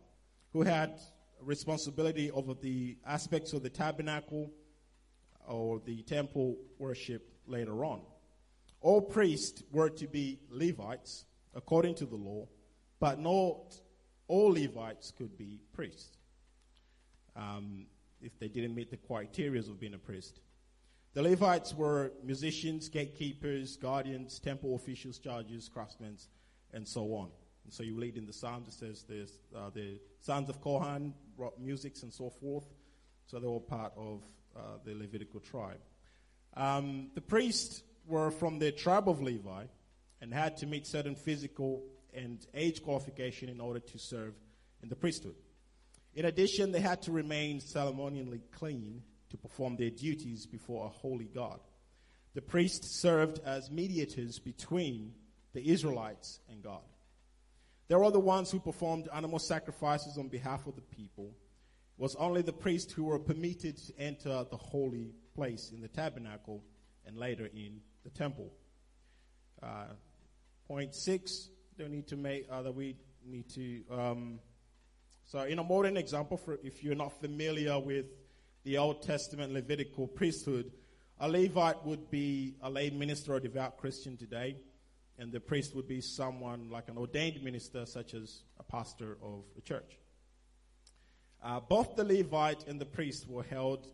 who 0.52 0.62
had 0.62 0.99
responsibility 1.40 2.30
over 2.30 2.54
the 2.54 2.97
aspects 3.06 3.52
of 3.52 3.62
the 3.62 3.71
tabernacle 3.71 4.50
or 5.47 5.80
the 5.85 6.02
temple 6.02 6.56
worship 6.78 7.28
later 7.47 7.85
on. 7.85 8.00
All 8.80 9.00
priests 9.00 9.62
were 9.71 9.90
to 9.90 10.06
be 10.06 10.40
Levites 10.50 11.25
according 11.54 11.94
to 11.97 12.06
the 12.06 12.16
law, 12.16 12.47
but 13.00 13.18
not 13.18 13.75
all 14.28 14.52
Levites 14.52 15.12
could 15.16 15.37
be 15.37 15.61
priests 15.73 16.16
um, 17.37 17.87
if 18.21 18.38
they 18.38 18.49
didn't 18.49 18.75
meet 18.75 18.90
the 18.90 18.97
criteria 18.97 19.61
of 19.61 19.80
being 19.80 19.94
a 19.94 19.99
priest. 19.99 20.40
The 21.14 21.23
Levites 21.23 21.75
were 21.75 22.12
musicians, 22.25 22.88
gatekeepers, 22.88 23.76
guardians, 23.76 24.38
temple 24.38 24.75
officials, 24.75 25.18
judges, 25.18 25.68
craftsmen, 25.68 26.16
and 26.73 26.88
so 26.88 27.14
on. 27.14 27.28
And 27.64 27.73
so 27.73 27.82
you 27.82 27.94
read 27.94 28.16
in 28.16 28.26
the 28.26 28.32
Psalms, 28.32 28.68
it 28.68 28.75
says 28.75 29.04
there's, 29.09 29.38
uh, 29.54 29.71
the 29.75 30.00
sons 30.21 30.49
of 30.49 30.61
Korah 30.61 31.00
brought 31.37 31.61
musics 31.61 32.02
and 32.02 32.12
so 32.12 32.30
forth. 32.30 32.64
So 33.26 33.38
they 33.38 33.47
were 33.47 33.61
part 33.61 33.92
of 33.97 34.23
uh, 34.56 34.61
the 34.85 34.94
Levitical 34.94 35.40
tribe. 35.40 35.80
Um, 36.56 37.11
the 37.14 37.21
priests 37.21 37.82
were 38.06 38.30
from 38.30 38.59
the 38.59 38.73
tribe 38.73 39.09
of 39.09 39.23
Levi 39.23 39.64
and 40.23 40.33
had 40.33 40.57
to 40.57 40.67
meet 40.67 40.87
certain 40.87 41.17
physical 41.17 41.83
and 42.14 42.47
age 42.55 42.83
qualification 42.83 43.49
in 43.49 43.61
order 43.61 43.81
to 43.81 43.99
serve 43.99 44.35
in 44.83 44.88
the 44.88 44.95
priesthood. 44.95 45.35
In 46.14 46.26
addition, 46.26 46.71
they 46.71 46.81
had 46.81 47.02
to 47.02 47.12
remain 47.12 47.61
ceremonially 47.61 48.41
clean 48.52 49.02
to 49.31 49.37
perform 49.37 49.76
their 49.76 49.91
duties 49.91 50.47
before 50.47 50.87
a 50.87 50.88
holy 50.88 51.25
God. 51.25 51.59
The 52.35 52.41
priests 52.41 52.88
served 52.88 53.41
as 53.45 53.71
mediators 53.71 54.38
between 54.38 55.12
the 55.55 55.69
Israelites 55.69 56.38
and 56.49 56.62
God. 56.62 56.83
They 57.88 57.97
were 57.97 58.11
the 58.11 58.21
ones 58.21 58.50
who 58.50 58.61
performed 58.61 59.09
animal 59.12 59.41
sacrifices 59.41 60.17
on 60.19 60.29
behalf 60.29 60.67
of 60.67 60.76
the 60.76 60.83
people. 60.83 61.35
It 61.99 62.02
was 62.02 62.14
only 62.14 62.43
the 62.43 62.52
priests 62.52 62.93
who 62.93 63.05
were 63.05 63.19
permitted 63.19 63.76
to 63.76 63.99
enter 63.99 64.47
the 64.49 64.57
holy 64.57 65.14
place 65.35 65.73
in 65.75 65.81
the 65.81 65.88
tabernacle 65.88 66.62
and 67.05 67.19
later 67.19 67.47
in 67.47 67.81
the 68.05 68.11
temple. 68.11 68.52
Uh, 69.62 69.87
point 70.66 70.95
six, 70.95 71.49
don't 71.78 71.90
need 71.90 72.09
to 72.09 72.16
make, 72.16 72.47
uh, 72.50 72.62
that 72.62 72.75
we 72.75 72.97
need 73.25 73.49
to, 73.50 73.83
um, 73.90 74.40
so 75.25 75.40
in 75.40 75.59
a 75.59 75.64
modern 75.64 75.97
example, 75.97 76.37
for 76.37 76.59
if 76.62 76.83
you're 76.83 76.95
not 76.95 77.21
familiar 77.21 77.78
with 77.78 78.07
the 78.64 78.78
Old 78.78 79.02
Testament 79.02 79.52
Levitical 79.52 80.07
priesthood, 80.07 80.73
a 81.21 81.28
Levite 81.28 81.85
would 81.85 82.11
be 82.11 82.54
a 82.62 82.71
lay 82.71 82.90
minister 82.90 83.35
or 83.35 83.40
devout 83.40 83.78
Christian 83.78 84.16
today, 84.16 84.57
and 85.19 85.31
the 85.31 85.40
priest 85.40 85.75
would 85.75 85.87
be 85.87 86.00
someone 86.00 86.71
like 86.71 86.88
an 86.88 86.99
ordained 86.99 87.42
minister, 87.42 87.87
such 87.87 88.14
as 88.14 88.42
a 88.59 88.62
pastor 88.62 89.19
of 89.23 89.45
a 89.57 89.61
church. 89.61 89.99
Uh, 91.42 91.61
both 91.61 91.97
the 91.97 92.04
Levite 92.04 92.66
and 92.66 92.81
the 92.81 92.87
priest 92.87 93.28
were 93.28 93.42
held 93.42 93.88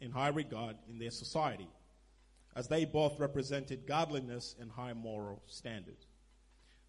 in 0.00 0.10
high 0.10 0.28
regard 0.28 0.76
in 0.88 0.98
their 0.98 1.10
society, 1.10 1.68
as 2.56 2.68
they 2.68 2.84
both 2.84 3.18
represented 3.20 3.86
godliness 3.86 4.56
and 4.60 4.70
high 4.70 4.92
moral 4.92 5.42
standards. 5.46 6.06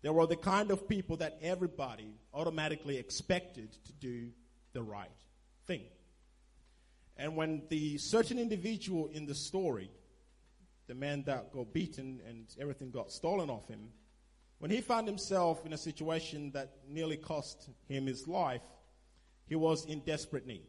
They 0.04 0.10
were 0.10 0.28
the 0.28 0.36
kind 0.36 0.70
of 0.70 0.88
people 0.88 1.18
that 1.18 1.40
everybody 1.42 2.14
automatically 2.34 2.98
expected 2.98 3.72
to 3.86 3.94
do 3.94 4.30
the 4.74 4.84
right 4.84 5.10
thing. 5.66 5.84
And 7.16 7.38
when 7.38 7.64
the 7.70 7.98
certain 7.98 8.38
individual 8.38 9.08
in 9.08 9.26
the 9.26 9.34
story, 9.34 9.90
the 10.88 10.94
man 10.94 11.24
that 11.24 11.54
got 11.54 11.74
beaten 11.74 12.20
and 12.28 12.48
everything 12.60 12.92
got 12.92 13.12
stolen 13.12 13.50
off 13.50 13.68
him, 13.70 13.90
when 14.60 14.72
he 14.72 14.82
found 14.82 15.08
himself 15.08 15.66
in 15.66 15.72
a 15.72 15.78
situation 15.78 16.52
that 16.52 16.72
nearly 16.88 17.18
cost 17.18 17.70
him 17.88 18.06
his 18.06 18.28
life, 18.28 18.62
he 19.46 19.56
was 19.56 19.86
in 19.86 20.00
desperate 20.02 20.46
need. 20.46 20.68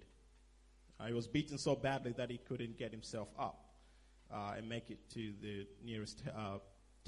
Uh, 1.00 1.06
he 1.06 1.12
was 1.12 1.26
beaten 1.26 1.58
so 1.58 1.74
badly 1.74 2.12
that 2.12 2.30
he 2.30 2.38
couldn't 2.38 2.78
get 2.78 2.92
himself 2.92 3.28
up 3.36 3.74
uh, 4.32 4.54
and 4.56 4.68
make 4.68 4.90
it 4.90 4.98
to 5.10 5.32
the 5.42 5.66
nearest 5.84 6.22
uh, 6.36 6.58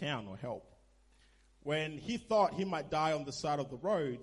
town 0.00 0.26
or 0.28 0.37
help. 0.37 0.75
When 1.67 1.99
he 1.99 2.17
thought 2.17 2.55
he 2.55 2.65
might 2.65 2.93
die 2.93 3.11
on 3.11 3.25
the 3.25 3.33
side 3.33 3.59
of 3.59 3.71
the 3.71 3.77
road, 3.77 4.21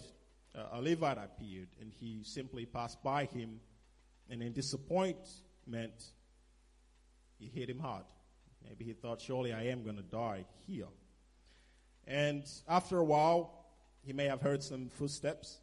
uh, 0.56 0.64
a 0.72 0.82
Levite 0.82 1.18
appeared 1.18 1.68
and 1.82 1.92
he 1.92 2.22
simply 2.24 2.66
passed 2.66 3.04
by 3.04 3.26
him 3.26 3.60
and 4.30 4.42
in 4.42 4.54
disappointment, 4.54 6.06
he 7.38 7.48
hit 7.54 7.70
him 7.70 7.80
hard. 7.80 8.06
Maybe 8.64 8.86
he 8.86 8.94
thought, 8.94 9.20
surely 9.20 9.52
I 9.52 9.64
am 9.64 9.84
going 9.84 9.98
to 9.98 10.04
die 10.04 10.46
here. 10.66 10.88
And 12.08 12.46
after 12.66 13.00
a 13.00 13.04
while, 13.04 13.66
he 14.06 14.14
may 14.14 14.28
have 14.28 14.40
heard 14.40 14.64
some 14.64 14.88
footsteps 14.88 15.60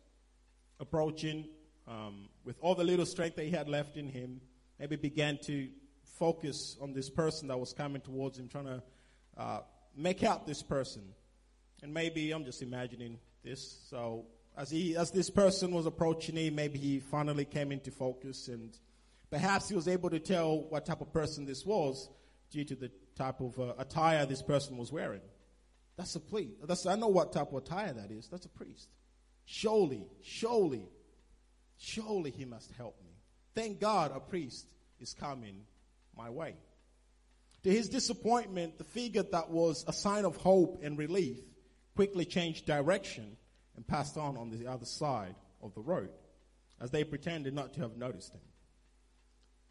approaching 0.80 1.48
um, 1.88 2.28
with 2.44 2.56
all 2.60 2.74
the 2.74 2.84
little 2.84 3.06
strength 3.06 3.36
that 3.36 3.46
he 3.46 3.52
had 3.52 3.70
left 3.70 3.96
in 3.96 4.06
him. 4.06 4.42
Maybe 4.78 4.96
began 4.96 5.38
to 5.46 5.70
focus 6.18 6.76
on 6.78 6.92
this 6.92 7.08
person 7.08 7.48
that 7.48 7.58
was 7.58 7.72
coming 7.72 8.02
towards 8.02 8.38
him, 8.38 8.48
trying 8.48 8.66
to 8.66 8.82
uh, 9.38 9.60
make 9.96 10.22
out 10.22 10.46
this 10.46 10.62
person. 10.62 11.14
And 11.82 11.94
maybe 11.94 12.32
I'm 12.32 12.44
just 12.44 12.62
imagining 12.62 13.18
this. 13.42 13.80
So 13.88 14.26
as 14.56 14.70
he, 14.70 14.96
as 14.96 15.10
this 15.10 15.30
person 15.30 15.72
was 15.72 15.86
approaching 15.86 16.36
him, 16.36 16.54
maybe 16.54 16.78
he 16.78 17.00
finally 17.00 17.44
came 17.44 17.72
into 17.72 17.90
focus 17.90 18.48
and 18.48 18.76
perhaps 19.30 19.68
he 19.68 19.74
was 19.74 19.88
able 19.88 20.10
to 20.10 20.18
tell 20.18 20.60
what 20.68 20.84
type 20.86 21.00
of 21.00 21.12
person 21.12 21.46
this 21.46 21.64
was 21.64 22.08
due 22.50 22.64
to 22.64 22.74
the 22.74 22.90
type 23.16 23.40
of 23.40 23.58
uh, 23.58 23.74
attire 23.78 24.26
this 24.26 24.42
person 24.42 24.76
was 24.76 24.92
wearing. 24.92 25.20
That's 25.96 26.14
a 26.16 26.20
plea. 26.20 26.50
That's, 26.64 26.86
I 26.86 26.96
know 26.96 27.08
what 27.08 27.32
type 27.32 27.52
of 27.52 27.58
attire 27.62 27.92
that 27.92 28.10
is. 28.10 28.28
That's 28.28 28.46
a 28.46 28.50
priest. 28.50 28.88
Surely, 29.44 30.06
surely, 30.22 30.88
surely 31.78 32.30
he 32.30 32.44
must 32.44 32.70
help 32.72 32.96
me. 33.04 33.10
Thank 33.54 33.80
God 33.80 34.12
a 34.14 34.20
priest 34.20 34.66
is 35.00 35.14
coming 35.14 35.62
my 36.16 36.30
way. 36.30 36.54
To 37.64 37.70
his 37.70 37.88
disappointment, 37.88 38.78
the 38.78 38.84
figure 38.84 39.22
that 39.22 39.50
was 39.50 39.84
a 39.86 39.92
sign 39.92 40.24
of 40.24 40.36
hope 40.36 40.80
and 40.82 40.96
relief 40.96 41.38
quickly 42.00 42.24
changed 42.24 42.64
direction 42.64 43.36
and 43.76 43.86
passed 43.86 44.16
on 44.16 44.38
on 44.38 44.48
the 44.48 44.66
other 44.66 44.86
side 44.86 45.34
of 45.62 45.74
the 45.74 45.82
road, 45.82 46.08
as 46.80 46.90
they 46.90 47.04
pretended 47.04 47.52
not 47.52 47.74
to 47.74 47.82
have 47.82 47.94
noticed 47.94 48.32
him. 48.32 48.40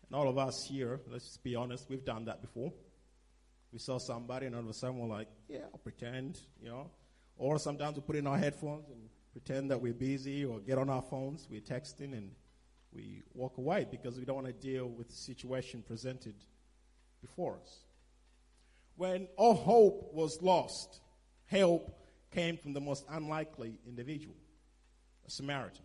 And 0.07 0.15
all 0.15 0.29
of 0.29 0.37
us 0.37 0.63
here, 0.69 0.99
let's 1.11 1.37
be 1.37 1.55
honest, 1.55 1.89
we've 1.89 2.05
done 2.05 2.25
that 2.25 2.39
before. 2.39 2.71
We 3.73 3.79
saw 3.79 3.97
somebody 3.97 4.45
and 4.45 4.53
all 4.53 4.61
of 4.61 4.69
a 4.69 4.75
sudden 4.75 4.99
we're 4.99 5.07
like, 5.07 5.27
yeah, 5.47 5.61
I'll 5.73 5.79
pretend, 5.79 6.39
you 6.61 6.69
know. 6.69 6.91
Or 7.35 7.57
sometimes 7.57 7.95
we 7.95 8.03
put 8.03 8.15
in 8.15 8.27
our 8.27 8.37
headphones 8.37 8.91
and 8.91 9.09
pretend 9.31 9.71
that 9.71 9.81
we're 9.81 9.95
busy 9.95 10.45
or 10.45 10.59
get 10.59 10.77
on 10.77 10.87
our 10.87 11.01
phones, 11.01 11.47
we're 11.49 11.61
texting 11.61 12.15
and 12.15 12.29
we 12.93 13.23
walk 13.33 13.57
away 13.57 13.87
because 13.89 14.19
we 14.19 14.25
don't 14.25 14.35
want 14.35 14.45
to 14.45 14.53
deal 14.53 14.85
with 14.85 15.07
the 15.07 15.15
situation 15.15 15.81
presented 15.81 16.35
before 17.21 17.57
us. 17.59 17.85
When 18.97 19.27
all 19.35 19.55
hope 19.55 20.13
was 20.13 20.39
lost, 20.43 21.01
help 21.47 21.95
came 22.31 22.57
from 22.57 22.73
the 22.73 22.81
most 22.81 23.05
unlikely 23.09 23.79
individual, 23.87 24.35
a 25.27 25.31
Samaritan. 25.31 25.83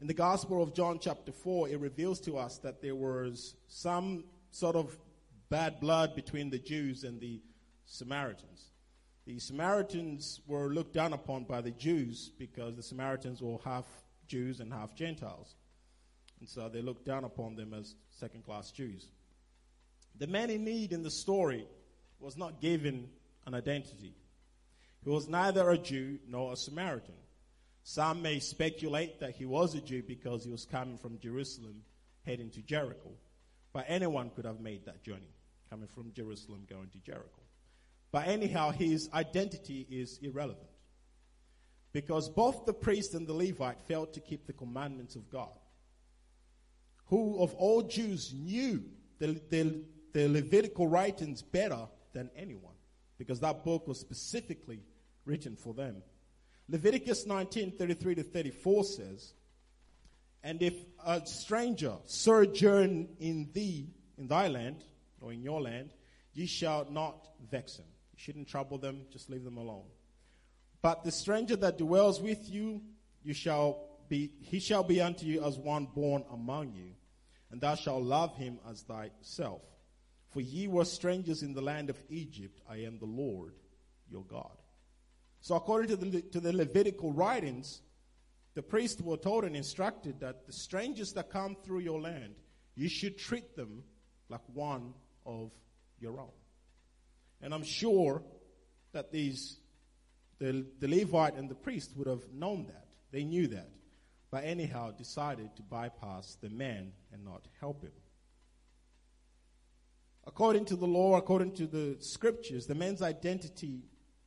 In 0.00 0.06
the 0.06 0.14
Gospel 0.14 0.62
of 0.62 0.74
John, 0.74 0.98
chapter 1.00 1.32
4, 1.32 1.68
it 1.68 1.80
reveals 1.80 2.20
to 2.22 2.36
us 2.36 2.58
that 2.58 2.82
there 2.82 2.94
was 2.94 3.54
some 3.68 4.24
sort 4.50 4.76
of 4.76 4.96
bad 5.48 5.80
blood 5.80 6.14
between 6.14 6.50
the 6.50 6.58
Jews 6.58 7.04
and 7.04 7.20
the 7.20 7.40
Samaritans. 7.86 8.70
The 9.26 9.38
Samaritans 9.38 10.40
were 10.46 10.68
looked 10.68 10.92
down 10.92 11.12
upon 11.12 11.44
by 11.44 11.60
the 11.60 11.70
Jews 11.70 12.30
because 12.38 12.76
the 12.76 12.82
Samaritans 12.82 13.40
were 13.40 13.56
half 13.64 13.86
Jews 14.26 14.60
and 14.60 14.72
half 14.72 14.94
Gentiles. 14.94 15.54
And 16.40 16.48
so 16.48 16.68
they 16.68 16.82
looked 16.82 17.06
down 17.06 17.24
upon 17.24 17.56
them 17.56 17.72
as 17.72 17.94
second 18.10 18.44
class 18.44 18.70
Jews. 18.70 19.08
The 20.18 20.26
man 20.26 20.50
in 20.50 20.64
need 20.64 20.92
in 20.92 21.02
the 21.02 21.10
story 21.10 21.66
was 22.20 22.36
not 22.36 22.60
given 22.60 23.08
an 23.46 23.54
identity. 23.54 24.14
He 25.04 25.10
was 25.10 25.28
neither 25.28 25.68
a 25.70 25.76
Jew 25.76 26.18
nor 26.26 26.52
a 26.52 26.56
Samaritan. 26.56 27.14
Some 27.82 28.22
may 28.22 28.38
speculate 28.40 29.20
that 29.20 29.36
he 29.36 29.44
was 29.44 29.74
a 29.74 29.80
Jew 29.80 30.02
because 30.02 30.44
he 30.44 30.50
was 30.50 30.64
coming 30.64 30.96
from 30.96 31.18
Jerusalem 31.18 31.82
heading 32.24 32.50
to 32.50 32.62
Jericho. 32.62 33.10
But 33.74 33.84
anyone 33.88 34.30
could 34.30 34.46
have 34.46 34.60
made 34.60 34.86
that 34.86 35.02
journey, 35.02 35.34
coming 35.68 35.88
from 35.88 36.12
Jerusalem 36.14 36.66
going 36.68 36.88
to 36.88 36.98
Jericho. 36.98 37.42
But 38.10 38.28
anyhow, 38.28 38.70
his 38.70 39.10
identity 39.12 39.86
is 39.90 40.18
irrelevant. 40.22 40.68
Because 41.92 42.30
both 42.30 42.64
the 42.64 42.72
priest 42.72 43.14
and 43.14 43.26
the 43.26 43.34
Levite 43.34 43.82
failed 43.82 44.14
to 44.14 44.20
keep 44.20 44.46
the 44.46 44.52
commandments 44.52 45.16
of 45.16 45.30
God. 45.30 45.50
Who 47.06 47.40
of 47.40 47.54
all 47.54 47.82
Jews 47.82 48.32
knew 48.32 48.82
the, 49.18 49.40
the, 49.50 49.82
the 50.12 50.28
Levitical 50.28 50.88
writings 50.88 51.42
better 51.42 51.88
than 52.14 52.30
anyone? 52.36 52.72
Because 53.18 53.40
that 53.40 53.64
book 53.64 53.86
was 53.86 54.00
specifically 54.00 54.80
written 55.24 55.56
for 55.56 55.74
them. 55.74 56.02
Leviticus 56.68 57.26
19 57.26 57.72
33 57.72 58.14
to 58.16 58.22
34 58.22 58.84
says, 58.84 59.32
And 60.42 60.62
if 60.62 60.74
a 61.04 61.24
stranger 61.26 61.96
sojourn 62.06 63.08
in 63.18 63.50
thee, 63.52 63.90
in 64.16 64.28
thy 64.28 64.48
land, 64.48 64.84
or 65.20 65.32
in 65.32 65.42
your 65.42 65.60
land, 65.60 65.90
ye 66.32 66.46
shall 66.46 66.86
not 66.90 67.28
vex 67.50 67.76
him. 67.76 67.86
You 68.12 68.18
shouldn't 68.18 68.48
trouble 68.48 68.78
them, 68.78 69.02
just 69.10 69.30
leave 69.30 69.44
them 69.44 69.56
alone. 69.56 69.86
But 70.82 71.04
the 71.04 71.12
stranger 71.12 71.56
that 71.56 71.78
dwells 71.78 72.20
with 72.20 72.48
you, 72.48 72.82
you 73.22 73.34
shall 73.34 73.88
be, 74.08 74.32
he 74.40 74.60
shall 74.60 74.82
be 74.82 75.00
unto 75.00 75.26
you 75.26 75.44
as 75.44 75.56
one 75.58 75.86
born 75.86 76.24
among 76.30 76.72
you, 76.74 76.92
and 77.50 77.60
thou 77.60 77.74
shalt 77.74 78.02
love 78.02 78.36
him 78.36 78.58
as 78.68 78.82
thyself. 78.82 79.62
For 80.30 80.40
ye 80.40 80.66
were 80.66 80.84
strangers 80.84 81.42
in 81.42 81.54
the 81.54 81.62
land 81.62 81.90
of 81.90 82.02
Egypt. 82.10 82.60
I 82.68 82.78
am 82.78 82.98
the 82.98 83.06
Lord 83.06 83.54
your 84.10 84.24
God. 84.24 84.56
So 85.44 85.56
according 85.56 85.88
to 85.88 85.96
the, 85.96 86.22
to 86.22 86.40
the 86.40 86.54
Levitical 86.54 87.12
writings, 87.12 87.82
the 88.54 88.62
priests 88.62 89.02
were 89.02 89.18
told 89.18 89.44
and 89.44 89.54
instructed 89.54 90.20
that 90.20 90.46
the 90.46 90.54
strangers 90.54 91.12
that 91.12 91.28
come 91.28 91.54
through 91.62 91.80
your 91.80 92.00
land, 92.00 92.36
you 92.74 92.88
should 92.88 93.18
treat 93.18 93.54
them 93.54 93.82
like 94.30 94.40
one 94.54 94.94
of 95.26 95.50
your 96.00 96.18
own. 96.18 96.32
And 97.42 97.52
I'm 97.52 97.62
sure 97.62 98.22
that 98.92 99.12
these, 99.12 99.58
the, 100.38 100.64
the 100.80 100.88
Levite 100.88 101.34
and 101.34 101.50
the 101.50 101.54
priest 101.54 101.94
would 101.94 102.06
have 102.06 102.24
known 102.32 102.64
that. 102.68 102.86
They 103.12 103.24
knew 103.24 103.46
that. 103.48 103.68
But 104.30 104.44
anyhow, 104.44 104.92
decided 104.92 105.54
to 105.56 105.62
bypass 105.62 106.38
the 106.40 106.48
man 106.48 106.92
and 107.12 107.22
not 107.22 107.46
help 107.60 107.82
him. 107.82 107.92
According 110.26 110.64
to 110.66 110.76
the 110.76 110.86
law, 110.86 111.16
according 111.18 111.52
to 111.56 111.66
the 111.66 111.98
scriptures, 112.00 112.66
the 112.66 112.74
man's 112.74 113.02
identity 113.02 113.82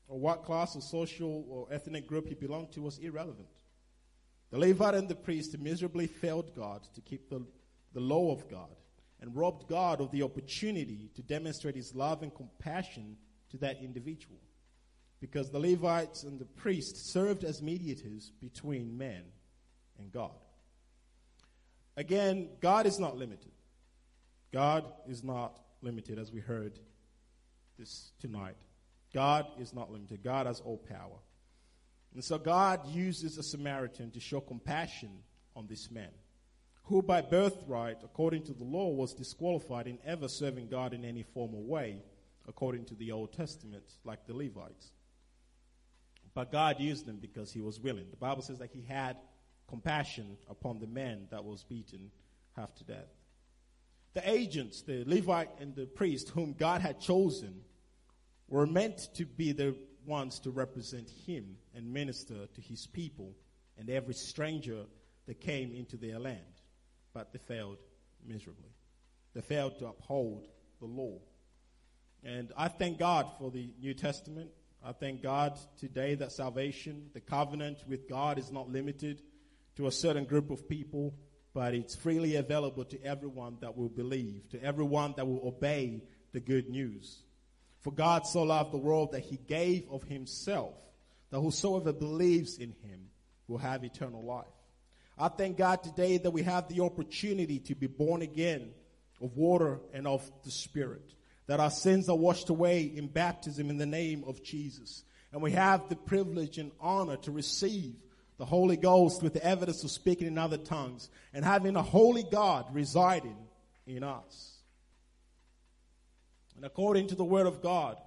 or 0.07 0.19
what 0.19 0.43
class 0.43 0.75
or 0.75 0.81
social 0.81 1.45
or 1.49 1.67
ethnic 1.71 2.07
group 2.07 2.27
he 2.27 2.35
belonged 2.35 2.71
to 2.71 2.81
was 2.81 2.97
irrelevant. 2.99 3.47
The 4.51 4.57
Levite 4.57 4.95
and 4.95 5.09
the 5.09 5.15
priest 5.15 5.57
miserably 5.59 6.07
failed 6.07 6.55
God 6.55 6.87
to 6.95 7.01
keep 7.01 7.29
the, 7.29 7.45
the 7.93 7.99
law 7.99 8.31
of 8.31 8.49
God 8.49 8.75
and 9.19 9.35
robbed 9.35 9.67
God 9.67 9.99
of 9.99 10.11
the 10.11 10.23
opportunity 10.23 11.09
to 11.15 11.21
demonstrate 11.21 11.75
his 11.75 11.93
love 11.93 12.23
and 12.23 12.33
compassion 12.33 13.17
to 13.49 13.57
that 13.57 13.81
individual. 13.81 14.37
Because 15.19 15.49
the 15.49 15.59
Levites 15.59 16.23
and 16.23 16.39
the 16.39 16.45
priests 16.45 17.11
served 17.11 17.43
as 17.43 17.61
mediators 17.61 18.31
between 18.39 18.97
man 18.97 19.23
and 19.97 20.11
God. 20.11 20.31
Again, 21.97 22.49
God 22.61 22.85
is 22.85 22.99
not 22.99 23.17
limited. 23.17 23.51
God 24.53 24.85
is 25.07 25.23
not 25.23 25.59
limited, 25.81 26.19
as 26.19 26.31
we 26.31 26.39
heard 26.39 26.79
this 27.77 28.11
tonight. 28.19 28.55
God 29.13 29.45
is 29.59 29.73
not 29.73 29.91
limited. 29.91 30.23
God 30.23 30.47
has 30.47 30.59
all 30.59 30.77
power. 30.77 31.19
And 32.13 32.23
so 32.23 32.37
God 32.37 32.87
uses 32.87 33.37
a 33.37 33.43
Samaritan 33.43 34.11
to 34.11 34.19
show 34.19 34.39
compassion 34.39 35.09
on 35.55 35.67
this 35.67 35.89
man, 35.91 36.11
who 36.83 37.01
by 37.01 37.21
birthright, 37.21 37.97
according 38.03 38.43
to 38.43 38.53
the 38.53 38.63
law, 38.63 38.89
was 38.89 39.13
disqualified 39.13 39.87
in 39.87 39.97
ever 40.05 40.27
serving 40.27 40.67
God 40.67 40.93
in 40.93 41.03
any 41.03 41.23
formal 41.23 41.63
way, 41.63 42.01
according 42.47 42.85
to 42.85 42.95
the 42.95 43.11
Old 43.11 43.33
Testament, 43.33 43.83
like 44.03 44.25
the 44.25 44.33
Levites. 44.33 44.91
But 46.33 46.51
God 46.51 46.79
used 46.79 47.05
them 47.05 47.17
because 47.19 47.51
he 47.51 47.61
was 47.61 47.79
willing. 47.79 48.05
The 48.11 48.17
Bible 48.17 48.43
says 48.43 48.59
that 48.59 48.69
he 48.71 48.83
had 48.83 49.17
compassion 49.67 50.37
upon 50.49 50.79
the 50.79 50.87
man 50.87 51.27
that 51.31 51.43
was 51.43 51.63
beaten 51.63 52.11
half 52.55 52.73
to 52.75 52.83
death. 52.83 53.09
The 54.13 54.29
agents, 54.29 54.81
the 54.81 55.03
Levite 55.05 55.49
and 55.59 55.75
the 55.75 55.85
priest 55.85 56.29
whom 56.29 56.53
God 56.53 56.81
had 56.81 56.99
chosen, 56.99 57.61
were 58.47 58.65
meant 58.65 59.13
to 59.15 59.25
be 59.25 59.51
the 59.51 59.75
ones 60.05 60.39
to 60.39 60.51
represent 60.51 61.09
him 61.25 61.57
and 61.75 61.93
minister 61.93 62.47
to 62.55 62.61
his 62.61 62.87
people 62.87 63.35
and 63.77 63.89
every 63.89 64.13
stranger 64.13 64.85
that 65.27 65.41
came 65.41 65.73
into 65.73 65.97
their 65.97 66.19
land. 66.19 66.39
But 67.13 67.33
they 67.33 67.39
failed 67.39 67.77
miserably. 68.25 68.71
They 69.33 69.41
failed 69.41 69.77
to 69.79 69.87
uphold 69.87 70.47
the 70.79 70.85
law. 70.85 71.19
And 72.23 72.51
I 72.57 72.69
thank 72.69 72.97
God 72.97 73.27
for 73.37 73.51
the 73.51 73.69
New 73.79 73.93
Testament. 73.93 74.49
I 74.83 74.93
thank 74.93 75.21
God 75.21 75.59
today 75.79 76.15
that 76.15 76.31
salvation, 76.31 77.09
the 77.13 77.19
covenant 77.19 77.83
with 77.87 78.07
God 78.07 78.39
is 78.39 78.51
not 78.51 78.69
limited 78.69 79.21
to 79.75 79.87
a 79.87 79.91
certain 79.91 80.25
group 80.25 80.49
of 80.49 80.67
people, 80.67 81.13
but 81.53 81.73
it's 81.73 81.95
freely 81.95 82.35
available 82.35 82.85
to 82.85 83.03
everyone 83.03 83.57
that 83.61 83.77
will 83.77 83.89
believe, 83.89 84.49
to 84.49 84.63
everyone 84.63 85.13
that 85.17 85.27
will 85.27 85.47
obey 85.47 86.03
the 86.31 86.39
good 86.39 86.69
news. 86.69 87.23
For 87.81 87.91
God 87.91 88.25
so 88.27 88.43
loved 88.43 88.73
the 88.73 88.77
world 88.77 89.11
that 89.11 89.21
he 89.21 89.37
gave 89.37 89.89
of 89.89 90.03
himself, 90.03 90.73
that 91.29 91.39
whosoever 91.39 91.93
believes 91.93 92.57
in 92.57 92.73
him 92.83 93.09
will 93.47 93.59
have 93.59 93.83
eternal 93.83 94.23
life. 94.23 94.45
I 95.17 95.29
thank 95.29 95.57
God 95.57 95.83
today 95.83 96.17
that 96.17 96.31
we 96.31 96.43
have 96.43 96.67
the 96.67 96.81
opportunity 96.81 97.59
to 97.59 97.75
be 97.75 97.87
born 97.87 98.21
again 98.21 98.71
of 99.21 99.35
water 99.35 99.79
and 99.93 100.05
of 100.07 100.29
the 100.43 100.51
Spirit, 100.51 101.13
that 101.47 101.59
our 101.59 101.71
sins 101.71 102.09
are 102.09 102.15
washed 102.15 102.49
away 102.49 102.83
in 102.83 103.07
baptism 103.07 103.69
in 103.69 103.77
the 103.77 103.85
name 103.85 104.23
of 104.27 104.43
Jesus. 104.43 105.03
And 105.31 105.41
we 105.41 105.51
have 105.53 105.89
the 105.89 105.95
privilege 105.95 106.57
and 106.57 106.71
honor 106.79 107.17
to 107.17 107.31
receive 107.31 107.95
the 108.37 108.45
Holy 108.45 108.77
Ghost 108.77 109.23
with 109.23 109.33
the 109.33 109.43
evidence 109.43 109.83
of 109.83 109.91
speaking 109.91 110.27
in 110.27 110.37
other 110.37 110.57
tongues 110.57 111.09
and 111.33 111.43
having 111.43 111.75
a 111.75 111.81
holy 111.81 112.23
God 112.23 112.67
residing 112.73 113.37
in 113.87 114.03
us. 114.03 114.56
And 116.57 116.65
according 116.65 117.07
to 117.09 117.15
the 117.15 117.23
Word 117.23 117.45
of 117.45 117.61
God, 117.61 117.97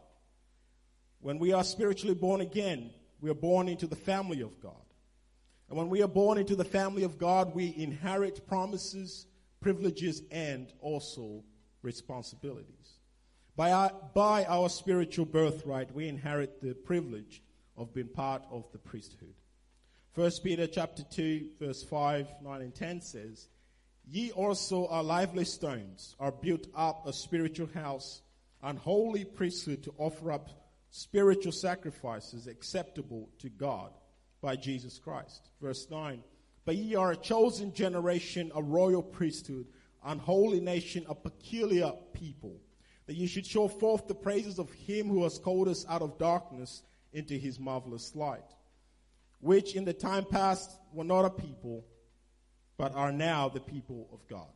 when 1.20 1.38
we 1.38 1.52
are 1.52 1.62
spiritually 1.62 2.16
born 2.16 2.40
again, 2.40 2.90
we 3.20 3.30
are 3.30 3.34
born 3.34 3.68
into 3.68 3.86
the 3.86 3.96
family 3.96 4.40
of 4.40 4.60
God. 4.60 4.74
And 5.68 5.78
when 5.78 5.88
we 5.88 6.02
are 6.02 6.08
born 6.08 6.36
into 6.36 6.56
the 6.56 6.64
family 6.64 7.04
of 7.04 7.16
God, 7.16 7.54
we 7.54 7.72
inherit 7.76 8.48
promises, 8.48 9.26
privileges, 9.60 10.22
and 10.32 10.72
also 10.80 11.44
responsibilities. 11.82 12.98
By 13.54 13.70
our, 13.70 13.92
by 14.14 14.44
our 14.46 14.68
spiritual 14.68 15.26
birthright, 15.26 15.94
we 15.94 16.08
inherit 16.08 16.60
the 16.60 16.74
privilege 16.74 17.42
of 17.76 17.94
being 17.94 18.08
part 18.08 18.42
of 18.50 18.64
the 18.72 18.78
priesthood. 18.78 19.34
First 20.12 20.42
Peter 20.42 20.66
chapter 20.66 21.04
2, 21.04 21.50
verse 21.60 21.84
5, 21.84 22.26
9, 22.42 22.60
and 22.62 22.74
10 22.74 23.00
says, 23.00 23.48
Ye 24.08 24.32
also 24.32 24.88
are 24.88 25.04
lively 25.04 25.44
stones, 25.44 26.16
are 26.18 26.32
built 26.32 26.66
up 26.74 27.06
a 27.06 27.12
spiritual 27.12 27.68
house 27.72 28.22
unholy 28.62 29.24
priesthood 29.24 29.82
to 29.84 29.94
offer 29.98 30.32
up 30.32 30.50
spiritual 30.90 31.52
sacrifices 31.52 32.46
acceptable 32.46 33.28
to 33.38 33.48
God 33.48 33.92
by 34.40 34.56
Jesus 34.56 34.98
Christ. 34.98 35.50
Verse 35.60 35.86
9. 35.90 36.22
But 36.64 36.76
ye 36.76 36.94
are 36.94 37.12
a 37.12 37.16
chosen 37.16 37.72
generation, 37.72 38.52
a 38.54 38.62
royal 38.62 39.02
priesthood, 39.02 39.66
an 40.04 40.18
holy 40.18 40.60
nation, 40.60 41.04
a 41.08 41.14
peculiar 41.14 41.92
people, 42.12 42.60
that 43.06 43.16
ye 43.16 43.26
should 43.26 43.46
show 43.46 43.68
forth 43.68 44.06
the 44.06 44.14
praises 44.14 44.58
of 44.58 44.70
him 44.72 45.08
who 45.08 45.24
has 45.24 45.38
called 45.38 45.68
us 45.68 45.84
out 45.88 46.02
of 46.02 46.18
darkness 46.18 46.82
into 47.12 47.34
his 47.34 47.58
marvelous 47.58 48.14
light, 48.14 48.44
which 49.40 49.74
in 49.74 49.84
the 49.84 49.92
time 49.92 50.24
past 50.24 50.78
were 50.92 51.04
not 51.04 51.24
a 51.24 51.30
people, 51.30 51.84
but 52.76 52.94
are 52.94 53.12
now 53.12 53.48
the 53.48 53.60
people 53.60 54.08
of 54.12 54.26
God, 54.28 54.52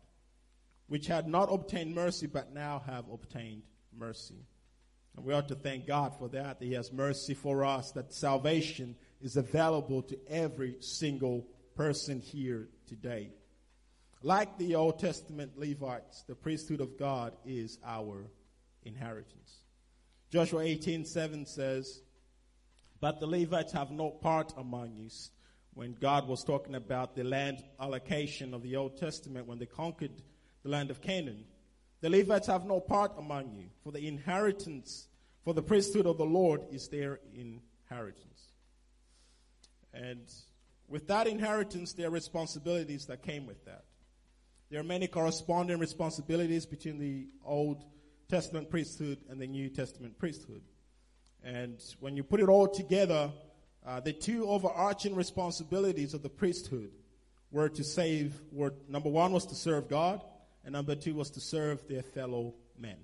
which 0.87 1.07
had 1.07 1.27
not 1.27 1.53
obtained 1.53 1.95
mercy, 1.95 2.27
but 2.27 2.55
now 2.55 2.83
have 2.87 3.09
obtained 3.11 3.63
mercy. 3.99 4.47
And 5.17 5.25
we 5.25 5.33
ought 5.33 5.49
to 5.49 5.55
thank 5.55 5.87
God 5.87 6.13
for 6.19 6.29
that. 6.29 6.59
He 6.61 6.73
has 6.73 6.93
mercy 6.93 7.35
for 7.35 7.65
us, 7.65 7.93
that 7.93 8.13
salvation 8.13 8.97
is 9.21 9.37
available 9.37 10.03
to 10.03 10.19
every 10.29 10.77
single 10.81 11.47
person 11.77 12.21
here 12.21 12.69
today. 12.87 13.31
Like 14.23 14.57
the 14.59 14.75
Old 14.75 14.99
Testament 14.99 15.59
Levites, 15.59 16.25
the 16.27 16.35
priesthood 16.35 16.81
of 16.81 16.99
God 16.99 17.35
is 17.45 17.79
our 17.85 18.31
inheritance. 18.83 19.61
Joshua 20.31 20.63
18 20.63 21.05
7 21.05 21.47
says, 21.47 22.01
But 23.01 23.21
the 23.21 23.27
Levites 23.27 23.73
have 23.73 23.91
no 23.91 24.11
part 24.11 24.53
among 24.57 24.97
you. 24.97 25.11
When 25.75 25.95
God 25.95 26.29
was 26.29 26.45
talking 26.45 26.75
about 26.75 27.15
the 27.15 27.25
land 27.25 27.63
allocation 27.81 28.55
of 28.55 28.63
the 28.63 28.77
Old 28.77 28.97
Testament, 28.97 29.47
when 29.47 29.59
they 29.59 29.67
conquered 29.67 30.23
the 30.63 30.71
land 30.71 30.91
of 30.91 31.01
Canaan, 31.01 31.45
the 32.05 32.11
Levites 32.11 32.49
have 32.49 32.67
no 32.67 32.81
part 32.81 33.13
among 33.17 33.55
you, 33.55 33.65
for 33.83 33.91
the 33.91 34.07
inheritance, 34.07 35.09
for 35.43 35.55
the 35.55 35.63
priesthood 35.63 36.05
of 36.05 36.19
the 36.19 36.27
Lord 36.27 36.61
is 36.71 36.87
their 36.89 37.19
inheritance. 37.33 38.53
And 39.95 40.21
with 40.87 41.07
that 41.07 41.27
inheritance, 41.27 41.95
there 41.95 42.09
are 42.09 42.11
responsibilities 42.11 43.07
that 43.07 43.23
came 43.23 43.47
with 43.47 43.65
that. 43.65 43.85
There 44.71 44.81
are 44.81 44.85
many 44.85 45.07
corresponding 45.07 45.79
responsibilities 45.79 46.67
between 46.67 46.99
the 46.99 47.27
Old 47.43 47.87
Testament 48.29 48.69
priesthood 48.69 49.21
and 49.31 49.41
the 49.41 49.47
New 49.47 49.71
Testament 49.71 50.19
priesthood. 50.19 50.61
And 51.43 51.83
when 52.01 52.19
you 52.19 52.23
put 52.23 52.41
it 52.41 52.51
all 52.51 52.69
together, 52.69 53.33
uh, 53.87 54.01
the 54.01 54.13
two 54.13 54.47
overarching 54.47 55.15
responsibilities 55.15 56.13
of 56.13 56.23
the 56.23 56.29
priesthood 56.29 56.91
were 57.51 57.71
to 57.71 57.83
save, 57.83 58.39
were, 58.53 58.75
number 58.91 59.09
one 59.09 59.33
was 59.33 59.47
to 59.47 59.55
serve 59.55 59.89
God, 59.89 60.23
and 60.65 60.73
number 60.73 60.95
two 60.95 61.15
was 61.15 61.31
to 61.31 61.41
serve 61.41 61.87
their 61.89 62.03
fellow 62.03 62.55
men. 62.79 62.97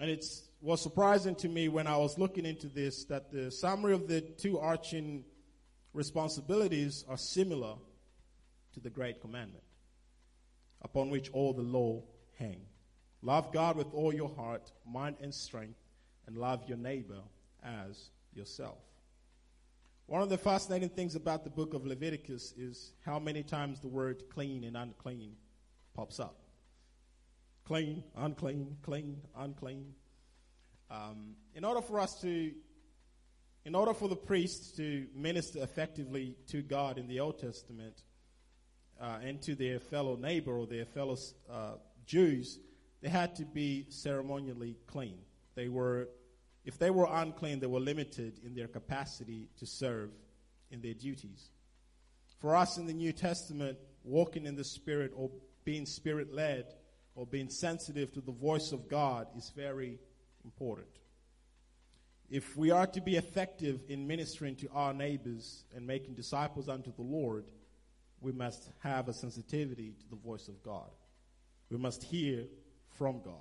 And 0.00 0.10
it 0.10 0.24
was 0.60 0.80
surprising 0.80 1.34
to 1.36 1.48
me 1.48 1.68
when 1.68 1.86
I 1.86 1.96
was 1.96 2.18
looking 2.18 2.46
into 2.46 2.68
this 2.68 3.04
that 3.06 3.32
the 3.32 3.50
summary 3.50 3.94
of 3.94 4.06
the 4.06 4.20
two 4.20 4.58
arching 4.58 5.24
responsibilities 5.92 7.04
are 7.08 7.16
similar 7.16 7.74
to 8.74 8.80
the 8.80 8.90
Great 8.90 9.20
Commandment, 9.20 9.64
upon 10.82 11.10
which 11.10 11.30
all 11.32 11.52
the 11.52 11.62
law 11.62 12.02
hang. 12.38 12.60
Love 13.22 13.52
God 13.52 13.76
with 13.76 13.92
all 13.92 14.14
your 14.14 14.28
heart, 14.28 14.70
mind, 14.86 15.16
and 15.20 15.34
strength, 15.34 15.80
and 16.28 16.36
love 16.36 16.62
your 16.68 16.78
neighbor 16.78 17.20
as 17.64 18.10
yourself. 18.32 18.78
One 20.06 20.22
of 20.22 20.28
the 20.28 20.38
fascinating 20.38 20.90
things 20.90 21.16
about 21.16 21.42
the 21.42 21.50
book 21.50 21.74
of 21.74 21.84
Leviticus 21.84 22.54
is 22.56 22.92
how 23.04 23.18
many 23.18 23.42
times 23.42 23.80
the 23.80 23.88
word 23.88 24.22
clean 24.30 24.62
and 24.62 24.76
unclean 24.76 25.32
pops 25.98 26.20
up. 26.20 26.36
Clean, 27.64 28.04
unclean, 28.16 28.76
clean, 28.82 29.16
unclean. 29.36 29.94
Um, 30.92 31.34
in 31.56 31.64
order 31.64 31.80
for 31.80 31.98
us 31.98 32.20
to, 32.20 32.52
in 33.64 33.74
order 33.74 33.92
for 33.92 34.08
the 34.08 34.14
priests 34.14 34.76
to 34.76 35.08
minister 35.12 35.60
effectively 35.60 36.36
to 36.50 36.62
God 36.62 36.98
in 36.98 37.08
the 37.08 37.18
Old 37.18 37.40
Testament 37.40 38.00
uh, 39.00 39.18
and 39.24 39.42
to 39.42 39.56
their 39.56 39.80
fellow 39.80 40.14
neighbor 40.14 40.56
or 40.56 40.68
their 40.68 40.84
fellow 40.84 41.16
uh, 41.50 41.72
Jews, 42.06 42.60
they 43.02 43.08
had 43.08 43.34
to 43.34 43.44
be 43.44 43.86
ceremonially 43.88 44.76
clean. 44.86 45.18
They 45.56 45.66
were 45.66 46.10
if 46.64 46.78
they 46.78 46.90
were 46.90 47.08
unclean, 47.10 47.58
they 47.58 47.66
were 47.66 47.80
limited 47.80 48.38
in 48.44 48.54
their 48.54 48.68
capacity 48.68 49.48
to 49.58 49.66
serve 49.66 50.10
in 50.70 50.80
their 50.80 50.94
duties. 50.94 51.50
For 52.38 52.54
us 52.54 52.78
in 52.78 52.86
the 52.86 52.92
New 52.92 53.12
Testament, 53.12 53.78
walking 54.04 54.46
in 54.46 54.54
the 54.54 54.64
Spirit 54.64 55.12
or 55.16 55.30
being 55.68 55.84
Spirit 55.84 56.32
led 56.32 56.64
or 57.14 57.26
being 57.26 57.50
sensitive 57.50 58.10
to 58.10 58.22
the 58.22 58.32
voice 58.32 58.72
of 58.72 58.88
God 58.88 59.26
is 59.36 59.52
very 59.54 59.98
important. 60.42 60.88
If 62.30 62.56
we 62.56 62.70
are 62.70 62.86
to 62.86 63.02
be 63.02 63.16
effective 63.16 63.82
in 63.86 64.06
ministering 64.06 64.56
to 64.56 64.70
our 64.72 64.94
neighbors 64.94 65.64
and 65.76 65.86
making 65.86 66.14
disciples 66.14 66.70
unto 66.70 66.90
the 66.90 67.02
Lord, 67.02 67.44
we 68.22 68.32
must 68.32 68.70
have 68.82 69.08
a 69.08 69.12
sensitivity 69.12 69.92
to 70.00 70.08
the 70.08 70.16
voice 70.16 70.48
of 70.48 70.62
God. 70.62 70.88
We 71.68 71.76
must 71.76 72.02
hear 72.02 72.46
from 72.96 73.20
God. 73.20 73.34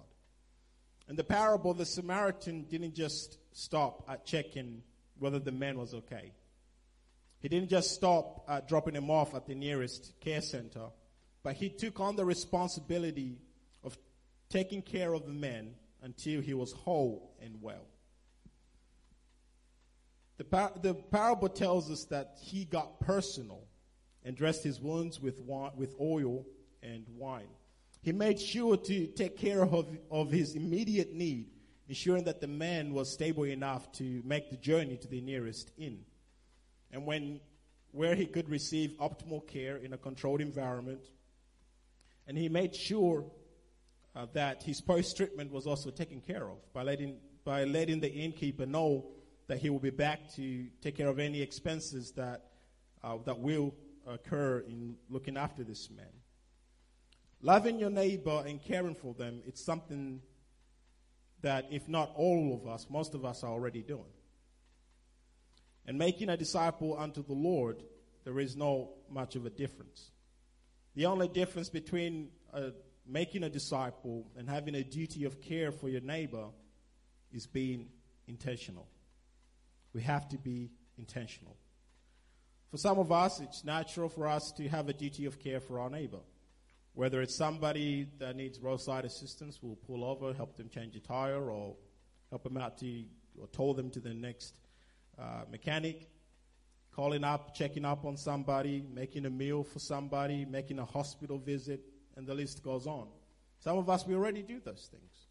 In 1.08 1.16
the 1.16 1.24
parable, 1.24 1.74
the 1.74 1.86
Samaritan 1.86 2.64
didn't 2.64 2.94
just 2.94 3.38
stop 3.54 4.04
at 4.10 4.26
checking 4.26 4.84
whether 5.18 5.40
the 5.40 5.54
man 5.54 5.80
was 5.80 5.94
okay. 5.94 6.34
He 7.40 7.48
didn't 7.48 7.70
just 7.70 7.92
stop 7.92 8.44
at 8.50 8.68
dropping 8.68 8.96
him 8.96 9.10
off 9.10 9.34
at 9.34 9.46
the 9.46 9.56
nearest 9.56 10.12
care 10.20 10.42
center, 10.42 10.88
but 11.48 11.56
he 11.56 11.70
took 11.70 12.02
on 12.02 12.18
the 12.18 12.26
responsibility 12.26 13.38
of 13.82 13.98
taking 14.50 14.82
care 14.82 15.14
of 15.14 15.26
the 15.26 15.32
man 15.32 15.76
until 16.02 16.42
he 16.42 16.54
was 16.54 16.74
whole 16.74 17.32
and 17.42 17.62
well. 17.62 17.88
The, 20.36 20.44
par- 20.44 20.74
the 20.82 20.94
parable 20.94 21.48
tells 21.48 21.90
us 21.90 22.04
that 22.10 22.36
he 22.42 22.66
got 22.66 23.00
personal 23.00 23.62
and 24.26 24.36
dressed 24.36 24.62
his 24.62 24.82
wounds 24.82 25.22
with, 25.22 25.40
wa- 25.40 25.72
with 25.74 25.96
oil 26.02 26.46
and 26.84 27.06
wine. 27.16 27.48
He 28.02 28.12
made 28.12 28.42
sure 28.42 28.76
to 28.76 29.08
take 29.08 29.38
care 29.38 29.64
of, 29.64 29.88
of 30.12 30.30
his 30.30 30.54
immediate 30.54 31.14
need, 31.14 31.46
ensuring 31.88 32.26
that 32.26 32.42
the 32.42 32.48
man 32.48 32.94
was 32.94 33.10
stable 33.10 33.46
enough 33.46 33.90
to 33.94 34.22
make 34.26 34.50
the 34.50 34.58
journey 34.58 34.98
to 34.98 35.08
the 35.08 35.22
nearest 35.22 35.72
inn. 35.78 36.00
And 36.92 37.06
when, 37.06 37.40
where 37.94 38.16
he 38.16 38.26
could 38.26 38.50
receive 38.50 38.98
optimal 39.00 39.48
care 39.48 39.78
in 39.78 39.94
a 39.94 39.98
controlled 39.98 40.42
environment. 40.42 41.08
And 42.28 42.38
he 42.38 42.50
made 42.50 42.76
sure 42.76 43.26
uh, 44.16 44.26
that 44.34 44.64
his 44.64 44.82
post 44.82 45.16
treatment 45.16 45.52
was 45.52 45.66
also 45.66 45.90
taken 45.90 46.22
care 46.22 46.50
of 46.50 46.58
by 46.74 46.84
letting, 46.84 47.18
by 47.46 47.64
letting 47.64 48.00
the 48.00 48.12
innkeeper 48.12 48.66
know 48.66 49.06
that 49.48 49.60
he 49.60 49.70
will 49.70 49.80
be 49.80 49.90
back 49.92 50.34
to 50.36 50.68
take 50.82 50.98
care 50.98 51.08
of 51.08 51.20
any 51.20 51.42
expenses 51.42 52.12
that, 52.12 52.46
uh, 53.04 53.18
that 53.26 53.40
will 53.40 53.74
occur 54.06 54.60
in 54.60 54.96
looking 55.10 55.38
after 55.38 55.64
this 55.64 55.90
man. 55.90 56.06
Loving 57.42 57.80
your 57.80 57.90
neighbor 57.90 58.44
and 58.46 58.62
caring 58.62 58.96
for 58.96 59.14
them, 59.14 59.42
it's 59.46 59.64
something 59.64 60.22
that, 61.42 61.68
if 61.70 61.88
not 61.88 62.12
all 62.16 62.60
of 62.60 62.68
us, 62.68 62.88
most 62.90 63.14
of 63.14 63.24
us 63.24 63.44
are 63.44 63.52
already 63.52 63.84
doing. 63.84 64.12
And 65.86 65.98
making 65.98 66.30
a 66.30 66.36
disciple 66.36 66.98
unto 66.98 67.24
the 67.24 67.34
Lord, 67.34 67.84
there 68.26 68.40
is 68.40 68.58
no 68.58 68.90
much 69.10 69.36
of 69.36 69.46
a 69.46 69.50
difference. 69.50 70.12
The 70.98 71.06
only 71.06 71.28
difference 71.28 71.70
between 71.70 72.30
uh, 72.52 72.72
making 73.08 73.44
a 73.44 73.52
disciple 73.52 74.26
and 74.36 74.50
having 74.50 74.74
a 74.74 74.84
duty 74.84 75.26
of 75.26 75.40
care 75.44 75.72
for 75.72 75.90
your 75.90 76.02
neighbor 76.02 76.46
is 77.32 77.46
being 77.46 77.90
intentional. 78.28 78.88
We 79.94 80.02
have 80.02 80.28
to 80.30 80.40
be 80.40 80.72
intentional. 80.98 81.56
For 82.72 82.78
some 82.78 82.98
of 82.98 83.12
us, 83.12 83.40
it's 83.42 83.64
natural 83.64 84.10
for 84.10 84.26
us 84.26 84.52
to 84.58 84.68
have 84.70 84.90
a 84.90 84.94
duty 84.94 85.26
of 85.26 85.38
care 85.38 85.60
for 85.60 85.80
our 85.80 85.92
neighbor. 85.92 86.22
Whether 86.96 87.22
it's 87.22 87.38
somebody 87.38 88.08
that 88.18 88.36
needs 88.36 88.60
roadside 88.60 89.06
assistance, 89.06 89.60
we'll 89.62 89.76
pull 89.76 90.04
over, 90.04 90.34
help 90.34 90.58
them 90.58 90.68
change 90.68 90.96
a 90.96 91.00
tire, 91.00 91.52
or 91.52 91.76
help 92.32 92.42
them 92.42 92.58
out 92.58 92.80
to, 92.80 93.04
or 93.40 93.46
tow 93.52 93.74
them 93.74 93.92
to 93.92 94.00
the 94.00 94.16
next 94.16 94.58
uh, 95.20 95.44
mechanic. 95.52 96.10
Calling 96.98 97.24
up, 97.24 97.54
checking 97.54 97.86
up 97.86 98.06
on 98.06 98.18
somebody, 98.18 98.84
making 98.92 99.28
a 99.28 99.30
meal 99.30 99.64
for 99.64 99.78
somebody, 99.78 100.46
making 100.46 100.80
a 100.80 100.86
hospital 100.86 101.38
visit, 101.38 101.80
and 102.16 102.26
the 102.26 102.34
list 102.34 102.64
goes 102.64 102.88
on. 102.88 103.08
Some 103.60 103.78
of 103.78 103.88
us, 103.88 104.08
we 104.08 104.16
already 104.16 104.42
do 104.42 104.60
those 104.60 104.90
things. 104.92 105.28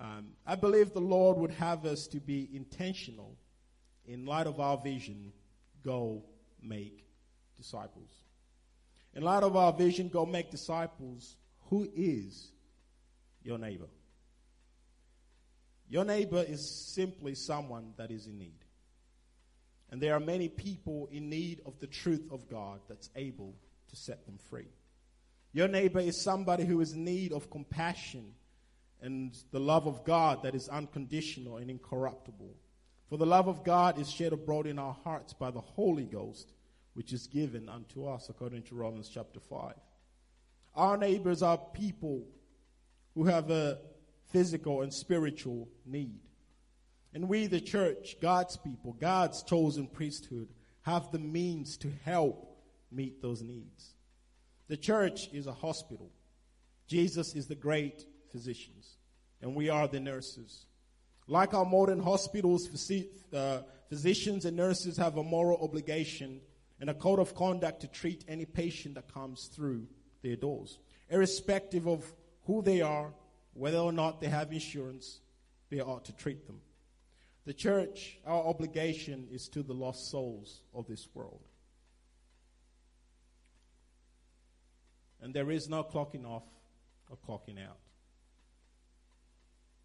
Um, 0.00 0.28
I 0.46 0.54
believe 0.54 0.92
the 0.92 1.00
Lord 1.00 1.36
would 1.38 1.50
have 1.50 1.84
us 1.84 2.06
to 2.06 2.20
be 2.20 2.48
intentional 2.54 3.36
in 4.06 4.24
light 4.24 4.46
of 4.46 4.60
our 4.60 4.76
vision 4.78 5.32
go 5.84 6.22
make 6.62 7.04
disciples. 7.56 8.10
In 9.14 9.24
light 9.24 9.42
of 9.42 9.56
our 9.56 9.72
vision, 9.72 10.08
go 10.08 10.24
make 10.24 10.52
disciples. 10.52 11.36
Who 11.70 11.88
is 11.92 12.52
your 13.42 13.58
neighbor? 13.58 13.88
Your 15.88 16.04
neighbor 16.04 16.44
is 16.46 16.94
simply 16.94 17.34
someone 17.34 17.94
that 17.96 18.12
is 18.12 18.28
in 18.28 18.38
need. 18.38 18.61
And 19.92 20.00
there 20.00 20.14
are 20.14 20.20
many 20.20 20.48
people 20.48 21.08
in 21.12 21.28
need 21.28 21.60
of 21.66 21.78
the 21.78 21.86
truth 21.86 22.26
of 22.32 22.48
God 22.48 22.80
that's 22.88 23.10
able 23.14 23.54
to 23.90 23.96
set 23.96 24.24
them 24.24 24.38
free. 24.38 24.68
Your 25.52 25.68
neighbor 25.68 26.00
is 26.00 26.20
somebody 26.20 26.64
who 26.64 26.80
is 26.80 26.94
in 26.94 27.04
need 27.04 27.32
of 27.32 27.50
compassion 27.50 28.32
and 29.02 29.36
the 29.50 29.60
love 29.60 29.86
of 29.86 30.02
God 30.04 30.42
that 30.44 30.54
is 30.54 30.70
unconditional 30.70 31.58
and 31.58 31.70
incorruptible. 31.70 32.56
For 33.10 33.18
the 33.18 33.26
love 33.26 33.48
of 33.48 33.64
God 33.64 33.98
is 33.98 34.10
shed 34.10 34.32
abroad 34.32 34.66
in 34.66 34.78
our 34.78 34.96
hearts 35.04 35.34
by 35.34 35.50
the 35.50 35.60
Holy 35.60 36.06
Ghost 36.06 36.54
which 36.94 37.12
is 37.12 37.26
given 37.26 37.68
unto 37.68 38.06
us 38.06 38.28
according 38.30 38.62
to 38.62 38.74
Romans 38.74 39.10
chapter 39.12 39.40
5. 39.40 39.74
Our 40.74 40.96
neighbors 40.96 41.42
are 41.42 41.58
people 41.58 42.24
who 43.14 43.24
have 43.24 43.50
a 43.50 43.78
physical 44.30 44.80
and 44.80 44.92
spiritual 44.92 45.68
need. 45.84 46.20
And 47.14 47.28
we, 47.28 47.46
the 47.46 47.60
church, 47.60 48.16
God's 48.20 48.56
people, 48.56 48.94
God's 48.94 49.42
chosen 49.42 49.86
priesthood, 49.86 50.48
have 50.82 51.12
the 51.12 51.18
means 51.18 51.76
to 51.78 51.92
help 52.04 52.56
meet 52.90 53.20
those 53.22 53.42
needs. 53.42 53.94
The 54.68 54.76
church 54.76 55.28
is 55.32 55.46
a 55.46 55.52
hospital. 55.52 56.10
Jesus 56.86 57.34
is 57.34 57.46
the 57.46 57.54
great 57.54 58.06
physicians, 58.30 58.96
and 59.40 59.54
we 59.54 59.68
are 59.68 59.86
the 59.86 60.00
nurses. 60.00 60.66
Like 61.26 61.54
our 61.54 61.64
modern 61.64 62.00
hospitals, 62.00 62.68
uh, 63.32 63.62
physicians 63.88 64.44
and 64.44 64.56
nurses 64.56 64.96
have 64.96 65.16
a 65.16 65.22
moral 65.22 65.62
obligation 65.62 66.40
and 66.80 66.90
a 66.90 66.94
code 66.94 67.20
of 67.20 67.34
conduct 67.34 67.80
to 67.82 67.88
treat 67.88 68.24
any 68.26 68.44
patient 68.44 68.96
that 68.96 69.12
comes 69.12 69.46
through 69.54 69.86
their 70.22 70.36
doors. 70.36 70.78
Irrespective 71.10 71.86
of 71.86 72.12
who 72.46 72.62
they 72.62 72.80
are, 72.80 73.12
whether 73.54 73.78
or 73.78 73.92
not 73.92 74.20
they 74.20 74.28
have 74.28 74.52
insurance, 74.52 75.20
they 75.70 75.80
ought 75.80 76.04
to 76.06 76.16
treat 76.16 76.46
them. 76.46 76.60
The 77.44 77.52
church, 77.52 78.18
our 78.24 78.44
obligation 78.44 79.26
is 79.30 79.48
to 79.48 79.62
the 79.62 79.72
lost 79.72 80.10
souls 80.10 80.62
of 80.72 80.86
this 80.86 81.08
world. 81.12 81.40
And 85.20 85.34
there 85.34 85.50
is 85.50 85.68
no 85.68 85.82
clocking 85.82 86.24
off 86.24 86.44
or 87.10 87.16
clocking 87.16 87.58
out. 87.58 87.78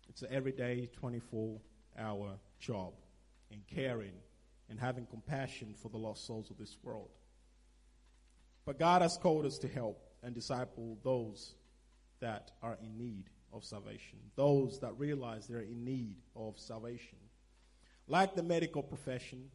It's 0.10 0.22
an 0.22 0.30
everyday 0.32 0.88
24 0.93 1.60
hour 2.00 2.39
job 2.60 2.93
in 3.50 3.62
caring 3.74 4.13
and 4.70 4.80
having 4.80 5.06
compassion 5.06 5.74
for 5.76 5.89
the 5.89 5.98
lost 5.98 6.26
souls 6.26 6.52
of 6.52 6.58
this 6.58 6.78
world. 6.84 7.10
But 8.65 8.80
God 8.80 9.02
has 9.02 9.17
called 9.17 9.46
us 9.46 9.58
to 9.60 9.67
help 9.67 10.04
and 10.24 10.36
disciple 10.36 10.98
those 11.04 11.56
that 12.20 12.52
are 12.62 12.78
in 12.84 12.98
need 12.98 13.30
of 13.54 13.63
salvation, 13.63 14.20
those 14.36 14.80
that 14.82 14.98
realize 14.98 15.48
they're 15.48 15.62
in 15.62 15.86
need 15.86 16.17
of 16.36 16.60
salvation. 16.60 17.17
Like 18.08 18.36
the 18.36 18.43
medical 18.43 18.82
profession, 18.82 19.50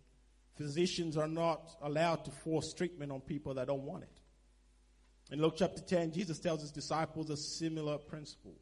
physicians 0.56 1.16
are 1.16 1.28
not 1.28 1.70
allowed 1.82 2.24
to 2.26 2.30
force 2.30 2.74
treatment 2.74 3.12
on 3.12 3.20
people 3.20 3.54
that 3.54 3.66
don't 3.66 3.84
want 3.84 4.02
it. 4.02 4.20
In 5.30 5.40
Luke 5.40 5.54
chapter 5.56 5.80
10, 5.80 6.12
Jesus 6.12 6.38
tells 6.38 6.60
his 6.60 6.70
disciples 6.70 7.30
a 7.30 7.36
similar 7.36 7.96
principle. 7.96 8.54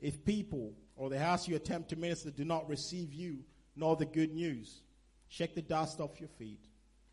If 0.00 0.24
people 0.24 0.74
or 0.96 1.08
the 1.08 1.18
house 1.18 1.48
you 1.48 1.56
attempt 1.56 1.90
to 1.90 1.96
minister 1.96 2.30
do 2.30 2.44
not 2.44 2.68
receive 2.68 3.12
you, 3.12 3.38
nor 3.76 3.96
the 3.96 4.04
good 4.04 4.32
news, 4.34 4.82
Shake 5.30 5.54
the 5.54 5.62
dust 5.62 6.00
off 6.00 6.18
your 6.18 6.28
feet 6.28 6.66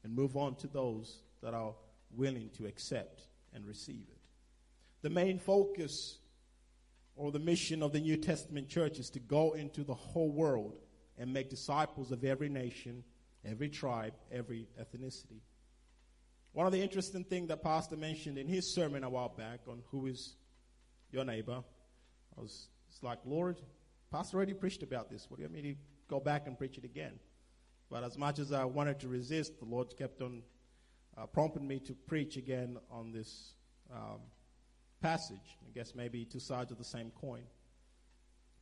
and 0.03 0.13
move 0.13 0.35
on 0.35 0.55
to 0.55 0.67
those 0.67 1.21
that 1.43 1.53
are 1.53 1.75
willing 2.09 2.49
to 2.57 2.65
accept 2.65 3.21
and 3.53 3.63
receive 3.65 4.05
it. 4.09 4.17
The 5.03 5.11
main 5.11 5.37
focus 5.37 6.17
or 7.15 7.31
the 7.31 7.39
mission 7.39 7.83
of 7.83 7.93
the 7.93 7.99
New 7.99 8.17
Testament 8.17 8.69
church 8.69 8.97
is 8.97 9.11
to 9.11 9.19
go 9.19 9.53
into 9.53 9.83
the 9.83 9.93
whole 9.93 10.31
world 10.31 10.79
and 11.17 11.33
make 11.33 11.49
disciples 11.49 12.11
of 12.11 12.23
every 12.23 12.49
nation, 12.49 13.03
every 13.45 13.69
tribe, 13.69 14.13
every 14.31 14.67
ethnicity. 14.79 15.41
One 16.53 16.65
of 16.65 16.71
the 16.71 16.81
interesting 16.81 17.23
things 17.23 17.49
that 17.49 17.61
Pastor 17.61 17.95
mentioned 17.95 18.37
in 18.37 18.47
his 18.47 18.73
sermon 18.73 19.03
a 19.03 19.09
while 19.09 19.29
back 19.29 19.61
on 19.67 19.83
who 19.91 20.07
is 20.07 20.35
your 21.11 21.23
neighbor, 21.23 21.63
I 22.37 22.41
was 22.41 22.69
it's 22.89 23.03
like, 23.03 23.19
Lord, 23.25 23.57
Pastor 24.11 24.37
already 24.37 24.53
preached 24.53 24.83
about 24.83 25.09
this. 25.09 25.29
What 25.29 25.37
do 25.37 25.43
you 25.43 25.49
want 25.49 25.63
me 25.63 25.73
to 25.73 25.79
go 26.07 26.19
back 26.19 26.47
and 26.47 26.57
preach 26.57 26.77
it 26.77 26.83
again? 26.83 27.19
But 27.89 28.03
as 28.03 28.17
much 28.17 28.39
as 28.39 28.51
I 28.51 28.65
wanted 28.65 28.99
to 29.01 29.07
resist, 29.07 29.59
the 29.59 29.65
Lord 29.65 29.95
kept 29.97 30.21
on 30.21 30.41
uh, 31.17 31.25
prompting 31.25 31.67
me 31.67 31.79
to 31.81 31.93
preach 31.93 32.37
again 32.37 32.77
on 32.91 33.11
this 33.11 33.53
um, 33.93 34.19
passage. 35.01 35.57
I 35.67 35.71
guess 35.73 35.93
maybe 35.95 36.25
two 36.25 36.39
sides 36.39 36.71
of 36.71 36.77
the 36.77 36.83
same 36.83 37.11
coin. 37.21 37.43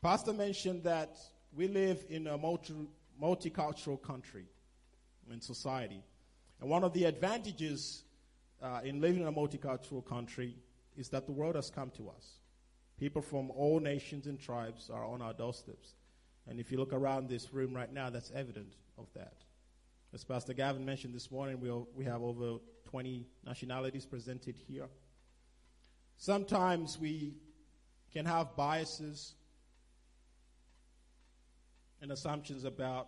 Pastor 0.02 0.34
mentioned 0.34 0.84
that 0.84 1.18
we 1.56 1.68
live 1.68 2.04
in 2.10 2.28
a 2.28 2.38
multi, 2.38 2.74
multicultural 3.22 4.02
country 4.02 4.46
and 5.32 5.42
society. 5.42 6.04
And 6.60 6.70
one 6.70 6.84
of 6.84 6.94
the 6.94 7.06
advantages 7.06 8.04
uh, 8.62 8.82
in 8.84 9.02
living 9.02 9.22
in 9.22 9.28
a 9.28 9.34
multicultural 9.34 10.06
country 10.06 10.56
is 10.98 11.10
that 11.10 11.26
the 11.26 11.32
world 11.32 11.56
has 11.56 11.70
come 11.70 11.92
to 11.92 12.10
us. 12.10 12.40
People 13.00 13.22
from 13.22 13.52
all 13.52 13.80
nations 13.80 14.28
and 14.28 14.40
tribes 14.40 14.90
are 14.90 15.06
on 15.06 15.22
our 15.22 15.34
doorsteps. 15.34 15.96
And 16.48 16.60
if 16.60 16.72
you 16.72 16.78
look 16.78 16.94
around 16.94 17.28
this 17.28 17.54
room 17.54 17.74
right 17.74 17.92
now, 17.92 18.10
that's 18.10 18.32
evident 18.34 18.74
of 18.98 19.08
that. 19.16 19.34
As 20.14 20.24
Pastor 20.24 20.54
Gavin 20.54 20.86
mentioned 20.86 21.14
this 21.14 21.32
morning, 21.32 21.60
we, 21.60 21.70
we 21.96 22.06
have 22.06 22.22
over 22.22 22.60
20 22.90 23.26
nationalities 23.46 24.06
presented 24.06 24.56
here. 24.56 24.88
Sometimes 26.18 26.98
we 26.98 27.34
can 28.14 28.26
have 28.26 28.56
biases 28.56 29.34
and 32.06 32.12
assumptions 32.12 32.66
about 32.66 33.08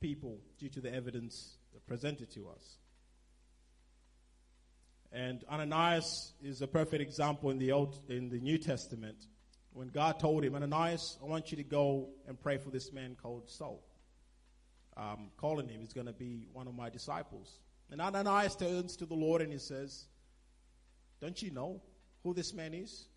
people 0.00 0.40
due 0.58 0.70
to 0.70 0.80
the 0.80 0.90
evidence 0.90 1.58
presented 1.86 2.30
to 2.32 2.48
us. 2.48 2.78
And 5.12 5.44
Ananias 5.52 6.32
is 6.42 6.62
a 6.62 6.66
perfect 6.66 7.02
example 7.02 7.50
in 7.50 7.58
the 7.58 7.72
Old, 7.72 8.00
in 8.08 8.30
the 8.30 8.40
New 8.40 8.56
Testament 8.56 9.18
when 9.74 9.88
God 9.88 10.18
told 10.18 10.44
him, 10.44 10.54
Ananias, 10.54 11.18
I 11.22 11.26
want 11.26 11.50
you 11.50 11.58
to 11.58 11.62
go 11.62 12.08
and 12.26 12.40
pray 12.40 12.56
for 12.56 12.70
this 12.70 12.90
man 12.90 13.16
called 13.22 13.50
Saul. 13.50 13.84
Um, 14.96 15.28
calling 15.36 15.68
him, 15.68 15.82
he's 15.82 15.92
going 15.92 16.06
to 16.06 16.14
be 16.14 16.48
one 16.54 16.68
of 16.68 16.74
my 16.74 16.88
disciples. 16.88 17.60
And 17.90 18.00
Ananias 18.00 18.56
turns 18.56 18.96
to 18.96 19.04
the 19.04 19.14
Lord 19.14 19.42
and 19.42 19.52
he 19.52 19.58
says, 19.58 20.06
Don't 21.20 21.42
you 21.42 21.50
know 21.50 21.82
who 22.22 22.32
this 22.32 22.54
man 22.54 22.72
is? 22.72 23.08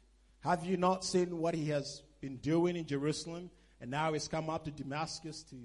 Have 0.41 0.65
you 0.65 0.75
not 0.75 1.05
seen 1.05 1.37
what 1.37 1.55
he 1.55 1.69
has 1.69 2.01
been 2.19 2.35
doing 2.35 2.75
in 2.75 2.85
Jerusalem? 2.85 3.49
And 3.82 3.89
now 3.89 4.13
he's 4.13 4.28
come 4.28 4.50
up 4.50 4.65
to 4.65 4.72
Damascus 4.72 5.44
to 5.50 5.56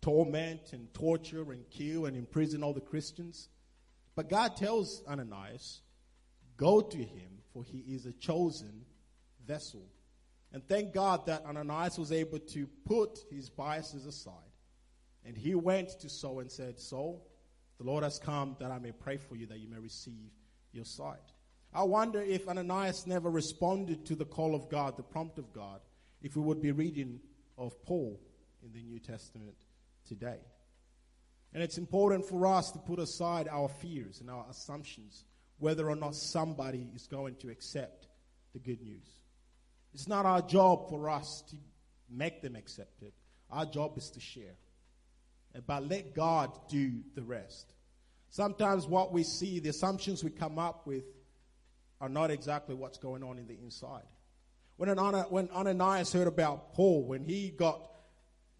torment 0.00 0.72
and 0.72 0.92
torture 0.94 1.52
and 1.52 1.68
kill 1.70 2.06
and 2.06 2.16
imprison 2.16 2.62
all 2.62 2.72
the 2.72 2.80
Christians. 2.80 3.48
But 4.14 4.30
God 4.30 4.56
tells 4.56 5.02
Ananias, 5.06 5.82
Go 6.56 6.80
to 6.80 6.96
him, 6.96 7.42
for 7.52 7.62
he 7.62 7.78
is 7.94 8.06
a 8.06 8.12
chosen 8.12 8.86
vessel. 9.46 9.84
And 10.52 10.66
thank 10.66 10.94
God 10.94 11.26
that 11.26 11.44
Ananias 11.44 11.98
was 11.98 12.12
able 12.12 12.38
to 12.38 12.66
put 12.86 13.18
his 13.30 13.50
biases 13.50 14.06
aside. 14.06 14.32
And 15.26 15.36
he 15.36 15.54
went 15.54 15.90
to 16.00 16.08
Saul 16.08 16.40
and 16.40 16.50
said, 16.50 16.78
Saul, 16.78 17.26
the 17.78 17.84
Lord 17.84 18.04
has 18.04 18.18
come 18.18 18.56
that 18.60 18.70
I 18.70 18.78
may 18.78 18.92
pray 18.92 19.18
for 19.18 19.36
you 19.36 19.46
that 19.46 19.58
you 19.58 19.68
may 19.68 19.78
receive 19.78 20.30
your 20.72 20.84
sight. 20.86 21.18
I 21.74 21.82
wonder 21.82 22.22
if 22.22 22.48
Ananias 22.48 23.06
never 23.06 23.28
responded 23.28 24.06
to 24.06 24.14
the 24.14 24.24
call 24.24 24.54
of 24.54 24.70
God, 24.70 24.96
the 24.96 25.02
prompt 25.02 25.38
of 25.38 25.52
God, 25.52 25.80
if 26.22 26.36
we 26.36 26.42
would 26.42 26.62
be 26.62 26.72
reading 26.72 27.20
of 27.58 27.82
Paul 27.82 28.20
in 28.62 28.72
the 28.72 28.82
New 28.82 28.98
Testament 28.98 29.56
today. 30.06 30.38
And 31.52 31.62
it's 31.62 31.78
important 31.78 32.28
for 32.28 32.46
us 32.46 32.70
to 32.72 32.78
put 32.78 32.98
aside 32.98 33.48
our 33.48 33.68
fears 33.68 34.20
and 34.20 34.30
our 34.30 34.44
assumptions 34.50 35.24
whether 35.58 35.88
or 35.88 35.96
not 35.96 36.14
somebody 36.14 36.86
is 36.94 37.06
going 37.06 37.36
to 37.36 37.48
accept 37.48 38.08
the 38.52 38.58
good 38.58 38.82
news. 38.82 39.06
It's 39.94 40.08
not 40.08 40.26
our 40.26 40.42
job 40.42 40.90
for 40.90 41.08
us 41.08 41.42
to 41.48 41.56
make 42.10 42.42
them 42.42 42.56
accept 42.56 43.02
it. 43.02 43.14
Our 43.50 43.64
job 43.64 43.96
is 43.96 44.10
to 44.10 44.20
share. 44.20 44.56
But 45.66 45.88
let 45.88 46.14
God 46.14 46.50
do 46.68 47.00
the 47.14 47.22
rest. 47.22 47.72
Sometimes 48.28 48.86
what 48.86 49.12
we 49.12 49.22
see, 49.22 49.60
the 49.60 49.70
assumptions 49.70 50.22
we 50.22 50.30
come 50.30 50.58
up 50.58 50.86
with, 50.86 51.04
are 52.00 52.10
not 52.10 52.30
exactly 52.30 52.74
what's 52.74 52.98
going 52.98 53.22
on 53.22 53.38
in 53.38 53.46
the 53.46 53.56
inside. 53.58 54.04
When, 54.76 54.88
when 54.88 55.48
Ananias 55.50 56.12
heard 56.12 56.26
about 56.26 56.74
Paul, 56.74 57.04
when 57.04 57.24
he 57.24 57.50
got, 57.50 57.80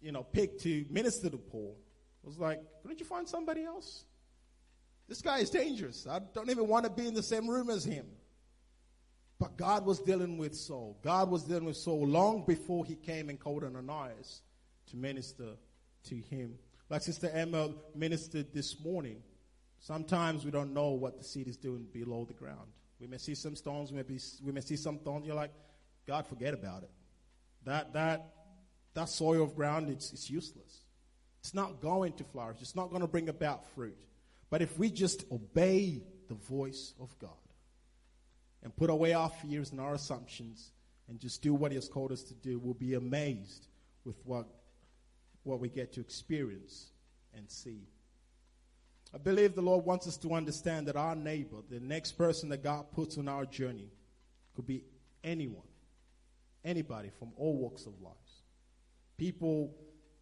you 0.01 0.11
know, 0.11 0.23
picked 0.23 0.61
to 0.63 0.85
minister 0.89 1.29
to 1.29 1.37
Paul, 1.37 1.77
was 2.27 2.37
like, 2.37 2.61
couldn't 2.81 2.99
you 2.99 3.05
find 3.05 3.27
somebody 3.27 3.63
else? 3.63 4.03
This 5.07 5.21
guy 5.21 5.39
is 5.39 5.49
dangerous. 5.49 6.05
I 6.07 6.19
don't 6.33 6.49
even 6.49 6.67
want 6.67 6.85
to 6.85 6.91
be 6.91 7.07
in 7.07 7.13
the 7.13 7.23
same 7.23 7.47
room 7.47 7.69
as 7.69 7.85
him. 7.85 8.05
But 9.39 9.55
God 9.55 9.85
was 9.85 9.99
dealing 9.99 10.37
with 10.37 10.55
Saul. 10.55 10.99
God 11.03 11.29
was 11.29 11.43
dealing 11.43 11.65
with 11.65 11.77
Saul 11.77 12.05
long 12.07 12.43
before 12.45 12.83
he 12.85 12.95
came 12.95 13.29
and 13.29 13.39
called 13.39 13.63
Ananias 13.63 14.41
to 14.87 14.97
minister 14.97 15.53
to 16.05 16.15
him. 16.15 16.55
Like 16.89 17.01
Sister 17.01 17.29
Emma 17.33 17.69
ministered 17.95 18.53
this 18.53 18.79
morning, 18.83 19.21
sometimes 19.79 20.43
we 20.43 20.51
don't 20.51 20.73
know 20.73 20.89
what 20.89 21.17
the 21.17 21.23
seed 21.23 21.47
is 21.47 21.55
doing 21.55 21.85
below 21.93 22.25
the 22.25 22.33
ground. 22.33 22.67
We 22.99 23.07
may 23.07 23.17
see 23.19 23.35
some 23.35 23.55
stones, 23.55 23.91
we 23.91 23.97
may, 23.97 24.03
be, 24.03 24.19
we 24.43 24.51
may 24.51 24.61
see 24.61 24.75
some 24.75 24.97
thorns. 24.97 25.27
You're 25.27 25.35
like, 25.35 25.51
God, 26.07 26.25
forget 26.25 26.53
about 26.53 26.83
it. 26.83 26.91
That, 27.65 27.93
that, 27.93 28.29
that 28.93 29.09
soil 29.09 29.43
of 29.43 29.55
ground, 29.55 29.89
it's, 29.89 30.13
it's 30.13 30.29
useless. 30.29 30.85
It's 31.41 31.53
not 31.53 31.81
going 31.81 32.13
to 32.13 32.23
flourish. 32.23 32.57
It's 32.61 32.75
not 32.75 32.89
going 32.89 33.01
to 33.01 33.07
bring 33.07 33.29
about 33.29 33.67
fruit. 33.75 33.97
But 34.49 34.61
if 34.61 34.79
we 34.79 34.89
just 34.89 35.25
obey 35.31 36.01
the 36.29 36.35
voice 36.35 36.93
of 36.99 37.17
God 37.19 37.31
and 38.63 38.75
put 38.75 38.89
away 38.89 39.13
our 39.13 39.29
fears 39.29 39.71
and 39.71 39.81
our 39.81 39.93
assumptions 39.93 40.71
and 41.09 41.19
just 41.19 41.41
do 41.41 41.53
what 41.53 41.71
He 41.71 41.75
has 41.75 41.87
called 41.87 42.11
us 42.11 42.23
to 42.23 42.33
do, 42.33 42.57
we'll 42.59 42.73
be 42.73 42.93
amazed 42.93 43.67
with 44.05 44.17
what, 44.23 44.47
what 45.43 45.59
we 45.59 45.69
get 45.69 45.93
to 45.93 45.99
experience 45.99 46.91
and 47.35 47.49
see. 47.49 47.81
I 49.13 49.17
believe 49.17 49.55
the 49.55 49.61
Lord 49.61 49.85
wants 49.85 50.07
us 50.07 50.17
to 50.17 50.33
understand 50.33 50.87
that 50.87 50.95
our 50.95 51.15
neighbor, 51.15 51.57
the 51.69 51.79
next 51.79 52.13
person 52.13 52.49
that 52.49 52.63
God 52.63 52.91
puts 52.91 53.17
on 53.17 53.27
our 53.27 53.45
journey, 53.45 53.89
could 54.55 54.67
be 54.67 54.83
anyone, 55.23 55.66
anybody 56.63 57.09
from 57.19 57.31
all 57.37 57.57
walks 57.57 57.85
of 57.85 57.99
life. 58.01 58.13
People 59.17 59.73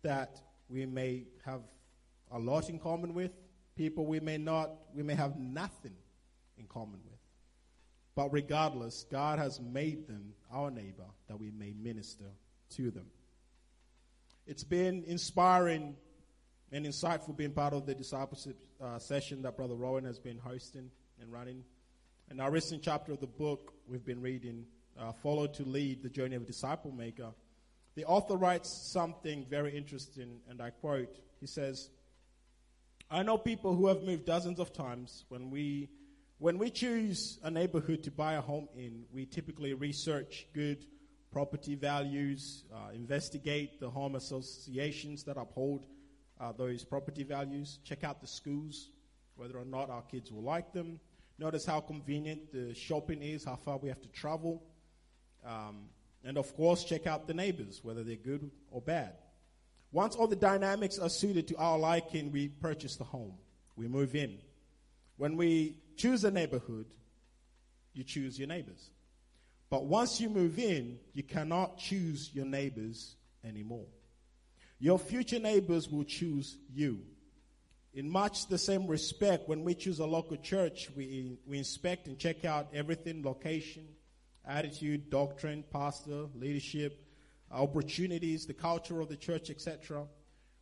that 0.04 0.40
we 0.70 0.86
may 0.86 1.26
have 1.46 1.62
a 2.32 2.40
lot 2.40 2.70
in 2.70 2.80
common 2.80 3.14
with, 3.14 3.32
people 3.76 4.06
we 4.06 4.20
may 4.20 4.38
not, 4.38 4.72
we 4.94 5.04
may 5.04 5.16
have 5.16 5.38
nothing 5.38 5.96
in 6.58 6.66
common 6.68 7.00
with. 7.04 7.20
But 8.16 8.32
regardless, 8.32 9.06
God 9.12 9.40
has 9.40 9.60
made 9.60 10.08
them 10.08 10.34
our 10.52 10.72
neighbor 10.72 11.06
that 11.28 11.38
we 11.38 11.52
may 11.52 11.74
minister 11.74 12.32
to 12.72 12.92
them. 12.92 13.08
It's 14.48 14.64
been 14.64 15.04
inspiring 15.06 15.96
and 16.72 16.86
insightful 16.86 17.36
being 17.36 17.52
part 17.52 17.74
of 17.74 17.86
the 17.86 17.94
discipleship 17.94 18.58
uh, 18.82 19.00
session 19.00 19.42
that 19.42 19.58
Brother 19.58 19.76
Rowan 19.76 20.06
has 20.06 20.20
been 20.20 20.38
hosting 20.38 20.90
and 21.22 21.32
running. 21.32 21.64
In 22.32 22.40
our 22.40 22.52
recent 22.52 22.82
chapter 22.82 23.12
of 23.12 23.20
the 23.20 23.28
book 23.28 23.74
we've 23.88 24.06
been 24.06 24.22
reading, 24.22 24.66
uh, 25.00 25.12
Follow 25.12 25.48
to 25.48 25.64
Lead, 25.64 26.04
the 26.04 26.10
Journey 26.10 26.36
of 26.36 26.44
a 26.44 26.46
Disciple 26.46 26.92
Maker, 26.92 27.32
the 27.96 28.06
author 28.06 28.36
writes 28.36 28.70
something 28.92 29.46
very 29.50 29.76
interesting, 29.76 30.40
and 30.50 30.62
I 30.62 30.70
quote 30.70 31.18
He 31.40 31.48
says, 31.48 31.90
I 33.10 33.24
know 33.24 33.38
people 33.38 33.76
who 33.76 33.88
have 33.88 34.04
moved 34.04 34.26
dozens 34.26 34.60
of 34.60 34.74
times. 34.74 35.26
When 35.30 35.52
we, 35.52 35.90
when 36.40 36.58
we 36.58 36.72
choose 36.72 37.40
a 37.44 37.52
neighborhood 37.52 38.04
to 38.04 38.12
buy 38.12 38.34
a 38.34 38.42
home 38.42 38.68
in, 38.76 39.06
we 39.14 39.26
typically 39.26 39.74
research 39.74 40.48
good 40.54 40.86
property 41.32 41.76
values, 41.76 42.64
uh, 42.74 42.92
investigate 42.94 43.80
the 43.80 43.90
home 43.90 44.16
associations 44.16 45.24
that 45.26 45.38
uphold 45.38 45.86
uh, 46.40 46.52
those 46.52 46.84
property 46.84 47.24
values, 47.24 47.80
check 47.84 48.04
out 48.04 48.22
the 48.22 48.28
schools, 48.28 48.90
whether 49.36 49.58
or 49.58 49.66
not 49.66 49.90
our 49.90 50.02
kids 50.04 50.32
will 50.32 50.44
like 50.44 50.74
them. 50.74 51.00
Notice 51.38 51.66
how 51.66 51.82
convenient 51.82 52.52
the 52.52 52.74
shopping 52.74 53.22
is, 53.22 53.46
how 53.46 53.58
far 53.58 53.78
we 53.78 53.90
have 53.90 54.02
to 54.02 54.10
travel. 54.10 54.64
Um, 55.46 55.90
and 56.24 56.38
of 56.38 56.56
course, 56.56 56.84
check 56.84 57.06
out 57.06 57.28
the 57.28 57.34
neighbors, 57.34 57.82
whether 57.84 58.04
they're 58.04 58.16
good 58.16 58.50
or 58.72 58.82
bad. 58.82 59.14
Once 59.92 60.16
all 60.16 60.28
the 60.28 60.36
dynamics 60.36 60.98
are 61.00 61.10
suited 61.10 61.48
to 61.48 61.56
our 61.58 61.78
liking, 61.78 62.32
we 62.32 62.50
purchase 62.50 62.96
the 62.96 63.04
home. 63.04 63.34
We 63.76 63.88
move 63.88 64.16
in. 64.16 64.40
When 65.18 65.38
we 65.38 65.78
choose 65.96 66.24
a 66.24 66.32
neighborhood, 66.32 66.88
you 67.94 68.04
choose 68.04 68.38
your 68.38 68.48
neighbors. 68.48 68.90
But 69.70 69.86
once 69.86 70.20
you 70.20 70.30
move 70.30 70.60
in, 70.60 71.00
you 71.14 71.24
cannot 71.24 71.78
choose 71.78 72.30
your 72.34 72.46
neighbors 72.46 73.16
anymore. 73.44 73.88
Your 74.80 75.00
future 75.00 75.40
neighbors 75.40 75.90
will 75.90 76.04
choose 76.04 76.58
you. 76.74 77.00
In 77.94 78.10
much 78.10 78.48
the 78.48 78.58
same 78.58 78.88
respect, 78.88 79.48
when 79.48 79.64
we 79.64 79.74
choose 79.74 80.00
a 80.00 80.06
local 80.06 80.36
church, 80.36 80.90
we, 80.98 81.38
we 81.48 81.58
inspect 81.58 82.08
and 82.08 82.20
check 82.20 82.44
out 82.44 82.68
everything 82.74 83.24
location, 83.24 83.88
attitude, 84.48 85.10
doctrine, 85.10 85.64
pastor, 85.72 86.26
leadership, 86.36 87.06
opportunities, 87.52 88.46
the 88.46 88.54
culture 88.54 89.02
of 89.02 89.10
the 89.10 89.16
church, 89.16 89.50
etc. 89.50 90.06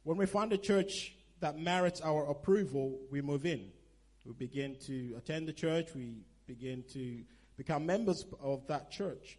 When 0.04 0.18
we 0.18 0.26
find 0.26 0.52
a 0.54 0.58
church 0.58 1.16
that 1.40 1.58
merits 1.58 2.02
our 2.02 2.30
approval, 2.30 3.00
we 3.12 3.22
move 3.22 3.46
in. 3.46 3.70
We 4.26 4.34
begin 4.34 4.78
to 4.88 5.16
attend 5.18 5.48
the 5.48 5.54
church, 5.54 5.90
we 5.96 6.16
begin 6.48 6.84
to 6.94 7.24
become 7.58 7.86
members 7.86 8.26
of 8.42 8.66
that 8.68 8.92
church. 8.92 9.38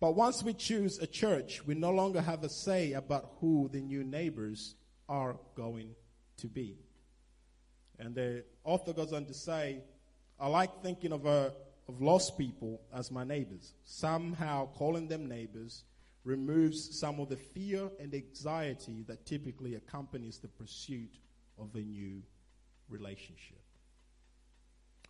But 0.00 0.14
once 0.14 0.42
we 0.42 0.54
choose 0.54 0.98
a 0.98 1.06
church, 1.06 1.66
we 1.66 1.74
no 1.74 1.90
longer 1.90 2.20
have 2.20 2.42
a 2.42 2.48
say 2.48 2.92
about 2.92 3.32
who 3.40 3.68
the 3.72 3.80
new 3.80 4.02
neighbors 4.02 4.74
are 5.08 5.36
going 5.54 5.94
to 6.38 6.46
be. 6.48 6.78
And 7.98 8.14
the 8.14 8.44
author 8.64 8.94
goes 8.94 9.12
on 9.12 9.26
to 9.26 9.34
say, 9.34 9.82
I 10.38 10.48
like 10.48 10.82
thinking 10.82 11.12
of, 11.12 11.26
a, 11.26 11.52
of 11.90 12.00
lost 12.00 12.38
people 12.38 12.80
as 12.94 13.10
my 13.10 13.24
neighbors. 13.24 13.74
Somehow 13.84 14.66
calling 14.74 15.08
them 15.08 15.26
neighbors 15.26 15.82
removes 16.22 17.00
some 17.00 17.18
of 17.18 17.28
the 17.28 17.36
fear 17.36 17.90
and 17.98 18.14
anxiety 18.14 19.04
that 19.08 19.26
typically 19.26 19.74
accompanies 19.74 20.38
the 20.38 20.48
pursuit 20.48 21.18
of 21.58 21.74
a 21.74 21.80
new 21.80 22.22
relationship. 22.88 23.58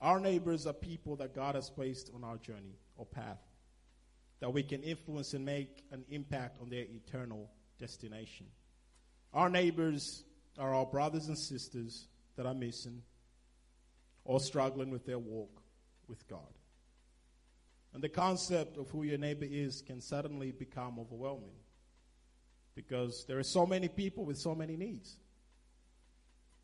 Our 0.01 0.19
neighbors 0.21 0.67
are 0.67 0.73
people 0.73 1.17
that 1.17 1.35
God 1.35 1.55
has 1.55 1.69
placed 1.69 2.11
on 2.15 2.25
our 2.25 2.39
journey 2.39 2.79
or 2.97 3.05
path 3.05 3.43
that 4.41 4.55
we 4.55 4.63
can 4.63 4.83
influence 4.83 5.35
and 5.35 5.45
make 5.45 5.85
an 5.93 6.03
impact 6.09 6.63
on 6.63 6.71
their 6.71 6.85
eternal 6.85 7.51
destination. 7.79 8.47
Our 9.35 9.51
neighbors 9.51 10.25
are 10.59 10.75
our 10.75 10.87
brothers 10.87 11.27
and 11.27 11.39
sisters 11.39 12.09
that 12.37 12.47
are 12.47 12.55
missing 12.55 13.03
or 14.25 14.41
struggling 14.41 14.91
with 14.91 15.05
their 15.05 15.19
walk 15.19 15.63
with 16.09 16.27
God. 16.27 16.55
And 17.93 18.03
the 18.03 18.09
concept 18.09 18.77
of 18.77 18.89
who 18.91 19.03
your 19.03 19.19
neighbor 19.19 19.47
is 19.49 19.83
can 19.85 20.01
suddenly 20.01 20.53
become 20.53 20.99
overwhelming 20.99 21.57
because 22.75 23.25
there 23.27 23.39
are 23.39 23.45
so 23.45 23.67
many 23.67 23.89
people 23.89 24.25
with 24.25 24.39
so 24.39 24.55
many 24.55 24.77
needs. 24.77 25.17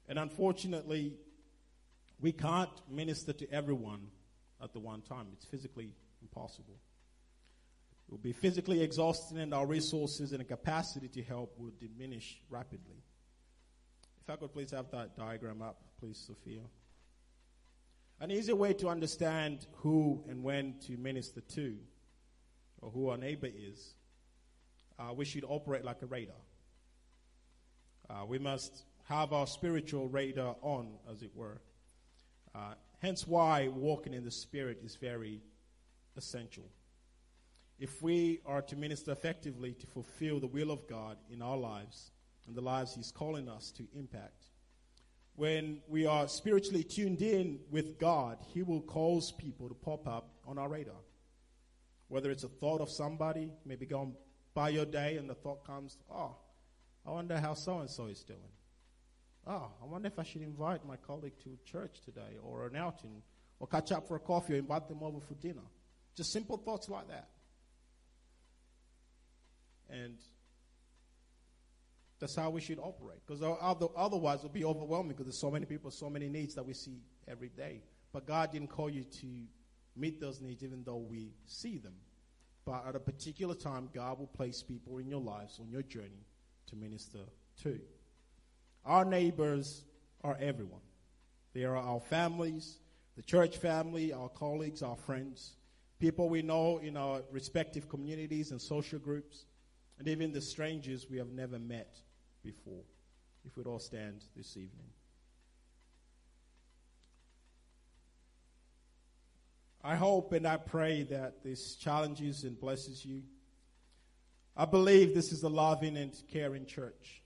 And 0.09 0.19
unfortunately, 0.19 1.15
we 2.21 2.33
can't 2.33 2.71
minister 2.89 3.33
to 3.33 3.53
everyone 3.53 4.07
at 4.63 4.73
the 4.73 4.79
one 4.79 5.03
time. 5.03 5.27
It's 5.33 5.45
physically 5.45 5.95
impossible. 6.23 6.79
It 8.09 8.13
will 8.13 8.19
be 8.19 8.33
physically 8.33 8.83
exhausting, 8.83 9.39
and 9.39 9.53
our 9.53 9.67
resources 9.67 10.33
and 10.33 10.47
capacity 10.47 11.09
to 11.09 11.23
help 11.25 11.59
will 11.59 11.73
diminish 11.81 12.41
rapidly. 12.49 13.03
If 14.23 14.31
I 14.31 14.37
could 14.37 14.53
please 14.53 14.71
have 14.71 14.91
that 14.93 15.17
diagram 15.17 15.61
up, 15.61 15.83
please, 15.99 16.25
Sophia. 16.25 16.63
An 18.19 18.31
easy 18.31 18.53
way 18.53 18.73
to 18.75 18.89
understand 18.89 19.67
who 19.77 20.25
and 20.29 20.43
when 20.43 20.75
to 20.87 20.97
minister 20.97 21.43
to, 21.43 21.77
or 22.81 22.91
who 22.91 23.11
our 23.11 23.19
neighbor 23.19 23.49
is, 23.55 23.95
uh, 24.99 25.13
we 25.13 25.27
should 25.27 25.45
operate 25.47 25.85
like 25.85 26.01
a 26.01 26.07
radar. 26.07 26.35
Uh, 28.09 28.25
we 28.27 28.39
must 28.39 28.85
have 29.05 29.33
our 29.33 29.47
spiritual 29.47 30.09
radar 30.09 30.57
on, 30.63 30.95
as 31.13 31.23
it 31.23 31.31
were. 31.35 31.61
Uh, 32.55 32.75
hence, 33.01 33.27
why 33.27 33.69
walking 33.69 34.15
in 34.15 34.25
the 34.25 34.31
Spirit 34.31 34.81
is 34.83 34.97
very 34.97 35.43
essential. 36.17 36.65
If 37.79 38.03
we 38.03 38.41
are 38.47 38.63
to 38.63 38.77
minister 38.77 39.13
effectively 39.13 39.75
to 39.75 39.87
fulfill 39.87 40.41
the 40.41 40.47
will 40.47 40.71
of 40.71 40.89
God 40.89 41.19
in 41.31 41.43
our 41.43 41.59
lives 41.59 42.11
and 42.47 42.57
the 42.57 42.63
lives 42.63 42.95
He's 42.95 43.13
calling 43.13 43.49
us 43.49 43.71
to 43.73 43.87
impact, 43.95 44.46
when 45.37 45.81
we 45.87 46.07
are 46.07 46.27
spiritually 46.29 46.83
tuned 46.83 47.21
in 47.21 47.61
with 47.71 47.99
God, 47.99 48.39
He 48.53 48.63
will 48.63 48.81
cause 48.81 49.33
people 49.33 49.69
to 49.69 49.75
pop 49.75 50.09
up 50.09 50.31
on 50.47 50.59
our 50.59 50.69
radar. 50.69 50.95
Whether 52.09 52.31
it's 52.31 52.45
a 52.45 52.49
thought 52.49 52.81
of 52.81 52.91
somebody, 52.91 53.53
maybe 53.65 53.85
going 53.85 54.15
by 54.55 54.71
your 54.71 54.87
day 54.87 55.17
and 55.19 55.29
the 55.29 55.35
thought 55.35 55.67
comes, 55.67 55.99
oh, 56.11 56.37
I 57.07 57.11
wonder 57.11 57.39
how 57.39 57.55
so 57.55 57.81
and 57.81 57.91
so 57.91 58.07
is 58.07 58.23
doing. 58.23 58.41
Oh, 59.47 59.71
I 59.81 59.87
wonder 59.87 60.09
if 60.09 60.19
I 60.19 60.23
should 60.23 60.43
invite 60.43 60.87
my 60.87 60.97
colleague 60.97 61.39
to 61.45 61.57
church 61.71 62.01
today 62.05 62.39
or 62.43 62.67
an 62.67 62.75
outing 62.75 63.23
or 63.61 63.67
catch 63.67 63.93
up 63.93 64.09
for 64.09 64.17
a 64.17 64.21
coffee 64.21 64.55
or 64.55 64.57
invite 64.57 64.89
them 64.89 65.03
over 65.03 65.21
for 65.21 65.35
dinner. 65.35 65.63
Just 66.17 66.33
simple 66.33 66.57
thoughts 66.57 66.89
like 66.89 67.09
that. 67.09 67.29
And 69.91 70.17
that's 72.19 72.35
how 72.35 72.51
we 72.51 72.61
should 72.61 72.79
operate. 72.79 73.19
Because 73.27 73.43
otherwise, 73.97 74.39
it'll 74.39 74.51
be 74.51 74.65
overwhelming 74.65 75.13
because 75.13 75.27
there's 75.27 75.39
so 75.39 75.51
many 75.51 75.67
people, 75.67 75.91
so 75.91 76.09
many 76.09 76.29
needs 76.29 76.55
that 76.55 76.65
we 76.65 76.73
see 76.73 77.01
every 77.29 77.49
day. 77.51 77.83
But 78.13 78.27
God 78.27 78.53
didn't 78.53 78.69
call 78.69 78.89
you 78.89 79.05
to 79.05 79.27
meet 79.95 80.21
those 80.21 80.41
needs 80.41 80.65
even 80.65 80.83
though 80.85 80.97
we 80.97 81.33
see 81.47 81.79
them. 81.79 81.95
But 82.65 82.87
at 82.89 82.97
a 82.97 83.01
particular 83.01 83.55
time, 83.55 83.91
God 83.95 84.19
will 84.19 84.27
place 84.27 84.63
people 84.63 84.99
in 84.99 85.09
your 85.09 85.21
lives 85.21 85.59
on 85.61 85.71
your 85.71 85.83
journey 85.83 86.25
to 86.69 86.77
minister 86.77 87.21
to. 87.63 87.79
Our 88.85 89.05
neighbors 89.05 89.85
are 90.25 90.37
everyone. 90.41 90.81
They 91.53 91.65
are 91.65 91.77
our 91.77 92.01
families, 92.01 92.79
the 93.17 93.23
church 93.23 93.59
family, 93.59 94.13
our 94.13 94.29
colleagues, 94.29 94.83
our 94.83 94.97
friends, 94.97 95.53
people 95.99 96.29
we 96.29 96.43
know 96.43 96.79
in 96.79 96.97
our 96.97 97.23
respective 97.31 97.89
communities 97.89 98.51
and 98.51 98.61
social 98.61 98.99
groups, 98.99 99.45
and 99.99 100.09
even 100.09 100.33
the 100.33 100.41
strangers 100.41 101.07
we 101.09 101.19
have 101.19 101.31
never 101.31 101.59
met 101.59 102.01
before. 102.47 102.85
If 103.45 103.57
we'd 103.57 103.67
all 103.67 103.81
stand 103.81 104.25
this 104.37 104.57
evening. 104.57 104.91
I 109.83 109.95
hope 109.95 110.33
and 110.33 110.47
I 110.47 110.57
pray 110.57 111.05
that 111.05 111.45
this 111.45 111.77
challenges 111.77 112.45
and 112.45 112.59
blesses 112.59 113.05
you. 113.05 113.23
I 114.57 114.65
believe 114.65 115.15
this 115.15 115.33
is 115.33 115.43
a 115.43 115.49
loving 115.49 115.97
and 115.97 116.13
caring 116.33 116.67
church. 116.67 117.23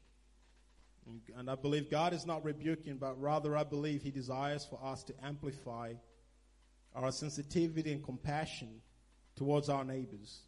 And 1.37 1.51
I 1.51 1.55
believe 1.55 1.91
God 1.91 2.13
is 2.13 2.27
not 2.27 2.45
rebuking, 2.45 2.97
but 2.97 3.21
rather 3.21 3.57
I 3.57 3.65
believe 3.65 4.03
He 4.03 4.11
desires 4.11 4.67
for 4.69 4.79
us 4.83 5.03
to 5.05 5.15
amplify 5.25 5.95
our 6.95 7.11
sensitivity 7.13 7.93
and 7.93 8.05
compassion 8.05 8.81
towards 9.37 9.69
our 9.69 9.85
neighbors 9.85 10.43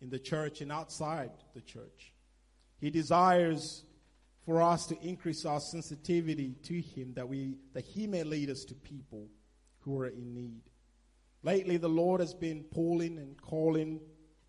in 0.00 0.08
the 0.08 0.18
church 0.18 0.60
and 0.60 0.72
outside 0.72 1.30
the 1.54 1.60
church. 1.60 2.12
He 2.80 2.90
desires 2.90 3.84
for 4.44 4.62
us 4.62 4.86
to 4.86 4.98
increase 5.00 5.44
our 5.44 5.60
sensitivity 5.60 6.54
to 6.64 6.80
Him 6.80 7.12
that 7.14 7.28
we 7.28 7.56
that 7.74 7.84
He 7.84 8.06
may 8.06 8.22
lead 8.22 8.50
us 8.50 8.64
to 8.64 8.74
people 8.74 9.28
who 9.80 10.00
are 10.00 10.06
in 10.06 10.34
need. 10.34 10.62
Lately, 11.42 11.76
the 11.76 11.88
Lord 11.88 12.20
has 12.20 12.34
been 12.34 12.64
pulling 12.64 13.18
and 13.18 13.40
calling 13.40 14.00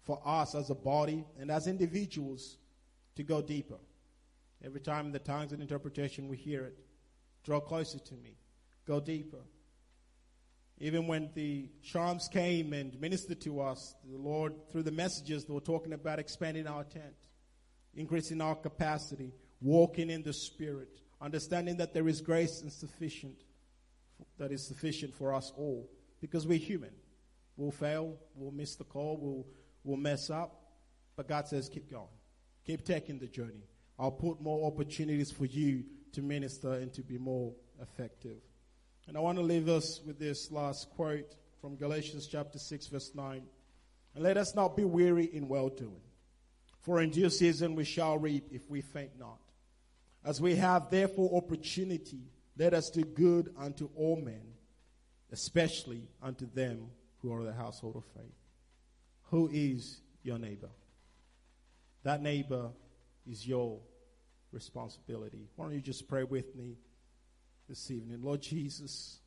for 0.04 0.22
us 0.26 0.56
as 0.56 0.70
a 0.70 0.76
body 0.76 1.26
and 1.39 1.52
as 1.52 1.68
individuals 1.68 2.58
to 3.15 3.24
go 3.24 3.42
deeper. 3.42 3.78
Every 4.63 4.82
time 4.82 5.12
the 5.12 5.20
tongues 5.20 5.54
and 5.54 5.62
interpretation 5.62 6.28
we 6.28 6.38
hear 6.38 6.65
it, 6.65 6.78
draw 7.44 7.60
closer 7.60 8.00
to 8.00 8.13
me, 8.15 8.36
go 8.86 9.00
deeper. 9.00 9.44
Even 10.80 11.08
when 11.08 11.30
the 11.34 11.70
Shams 11.82 12.30
came 12.30 12.74
and 12.74 13.00
ministered 13.00 13.42
to 13.42 13.62
us, 13.62 13.96
the 14.10 14.18
Lord, 14.18 14.54
through 14.72 14.84
the 14.84 14.92
messages, 14.92 15.46
they 15.46 15.54
were 15.54 15.60
talking 15.60 15.94
about 15.94 16.20
expanding 16.20 16.68
our 16.68 16.86
tent, 16.86 17.15
increasing 17.93 18.41
our 18.41 18.56
capacity, 18.56 19.34
walking 19.62 20.10
in 20.10 20.23
the 20.23 20.34
Spirit, 20.34 21.02
understanding 21.21 21.78
that 21.78 21.93
there 21.93 22.08
is 22.08 22.21
grace 22.21 22.62
and 22.62 22.71
sufficient, 22.71 23.43
that 24.38 24.52
is 24.52 24.67
sufficient 24.67 25.13
for 25.13 25.34
us 25.34 25.52
all, 25.58 25.89
because 26.21 26.47
we're 26.47 26.58
human. 26.58 26.91
We'll 27.58 27.71
fail, 27.71 28.15
we'll 28.36 28.52
miss 28.52 28.75
the 28.75 28.86
call, 28.86 29.17
we'll, 29.21 29.45
we'll 29.84 29.97
mess 29.97 30.30
up, 30.30 30.62
but 31.17 31.28
God 31.28 31.47
says, 31.47 31.67
keep 31.67 31.91
going, 31.91 32.08
keep 32.65 32.86
taking 32.86 33.19
the 33.19 33.28
journey. 33.28 33.67
I'll 33.99 34.12
put 34.12 34.39
more 34.39 34.65
opportunities 34.65 35.30
for 35.30 35.45
you 35.45 35.84
to 36.13 36.21
minister 36.21 36.73
and 36.73 36.93
to 36.93 37.02
be 37.02 37.17
more 37.17 37.54
effective. 37.82 38.38
And 39.08 39.17
I 39.17 39.19
want 39.19 39.38
to 39.38 39.43
leave 39.43 39.67
us 39.67 40.02
with 40.06 40.19
this 40.19 40.52
last 40.52 40.89
quote 40.91 41.36
from 41.60 41.75
Galatians 41.75 42.28
chapter 42.32 42.58
6, 42.58 42.88
verse 42.88 43.12
9. 43.13 43.41
And 44.15 44.23
let 44.23 44.38
us 44.38 44.56
not 44.56 44.78
be 44.78 44.86
weary 44.86 45.26
in 45.26 45.47
well 45.47 45.68
doing, 45.70 46.01
for 46.82 47.01
in 47.01 47.09
due 47.09 47.30
season 47.30 47.75
we 47.75 47.84
shall 47.84 48.17
reap 48.17 48.47
if 48.51 48.69
we 48.69 48.82
faint 48.82 49.11
not. 49.19 49.39
As 50.23 50.41
we 50.41 50.55
have 50.55 50.89
therefore 50.89 51.36
opportunity, 51.36 52.21
let 52.57 52.73
us 52.73 52.89
do 52.89 53.03
good 53.03 53.53
unto 53.57 53.89
all 53.95 54.17
men, 54.17 54.41
especially 55.32 56.03
unto 56.21 56.45
them 56.51 56.88
who 57.21 57.34
are 57.34 57.43
the 57.43 57.53
household 57.53 57.95
of 57.95 58.03
faith. 58.15 58.34
Who 59.32 59.49
is 59.51 60.01
your 60.23 60.39
neighbor? 60.39 60.69
That 62.03 62.21
neighbor 62.21 62.71
is 63.30 63.47
your 63.47 63.80
responsibility. 64.51 65.47
Why 65.55 65.65
don't 65.65 65.75
you 65.75 65.82
just 65.82 66.07
pray 66.07 66.23
with 66.23 66.55
me 66.55 66.77
this 67.67 67.91
evening? 67.91 68.21
Lord 68.21 68.41
Jesus, 68.41 69.19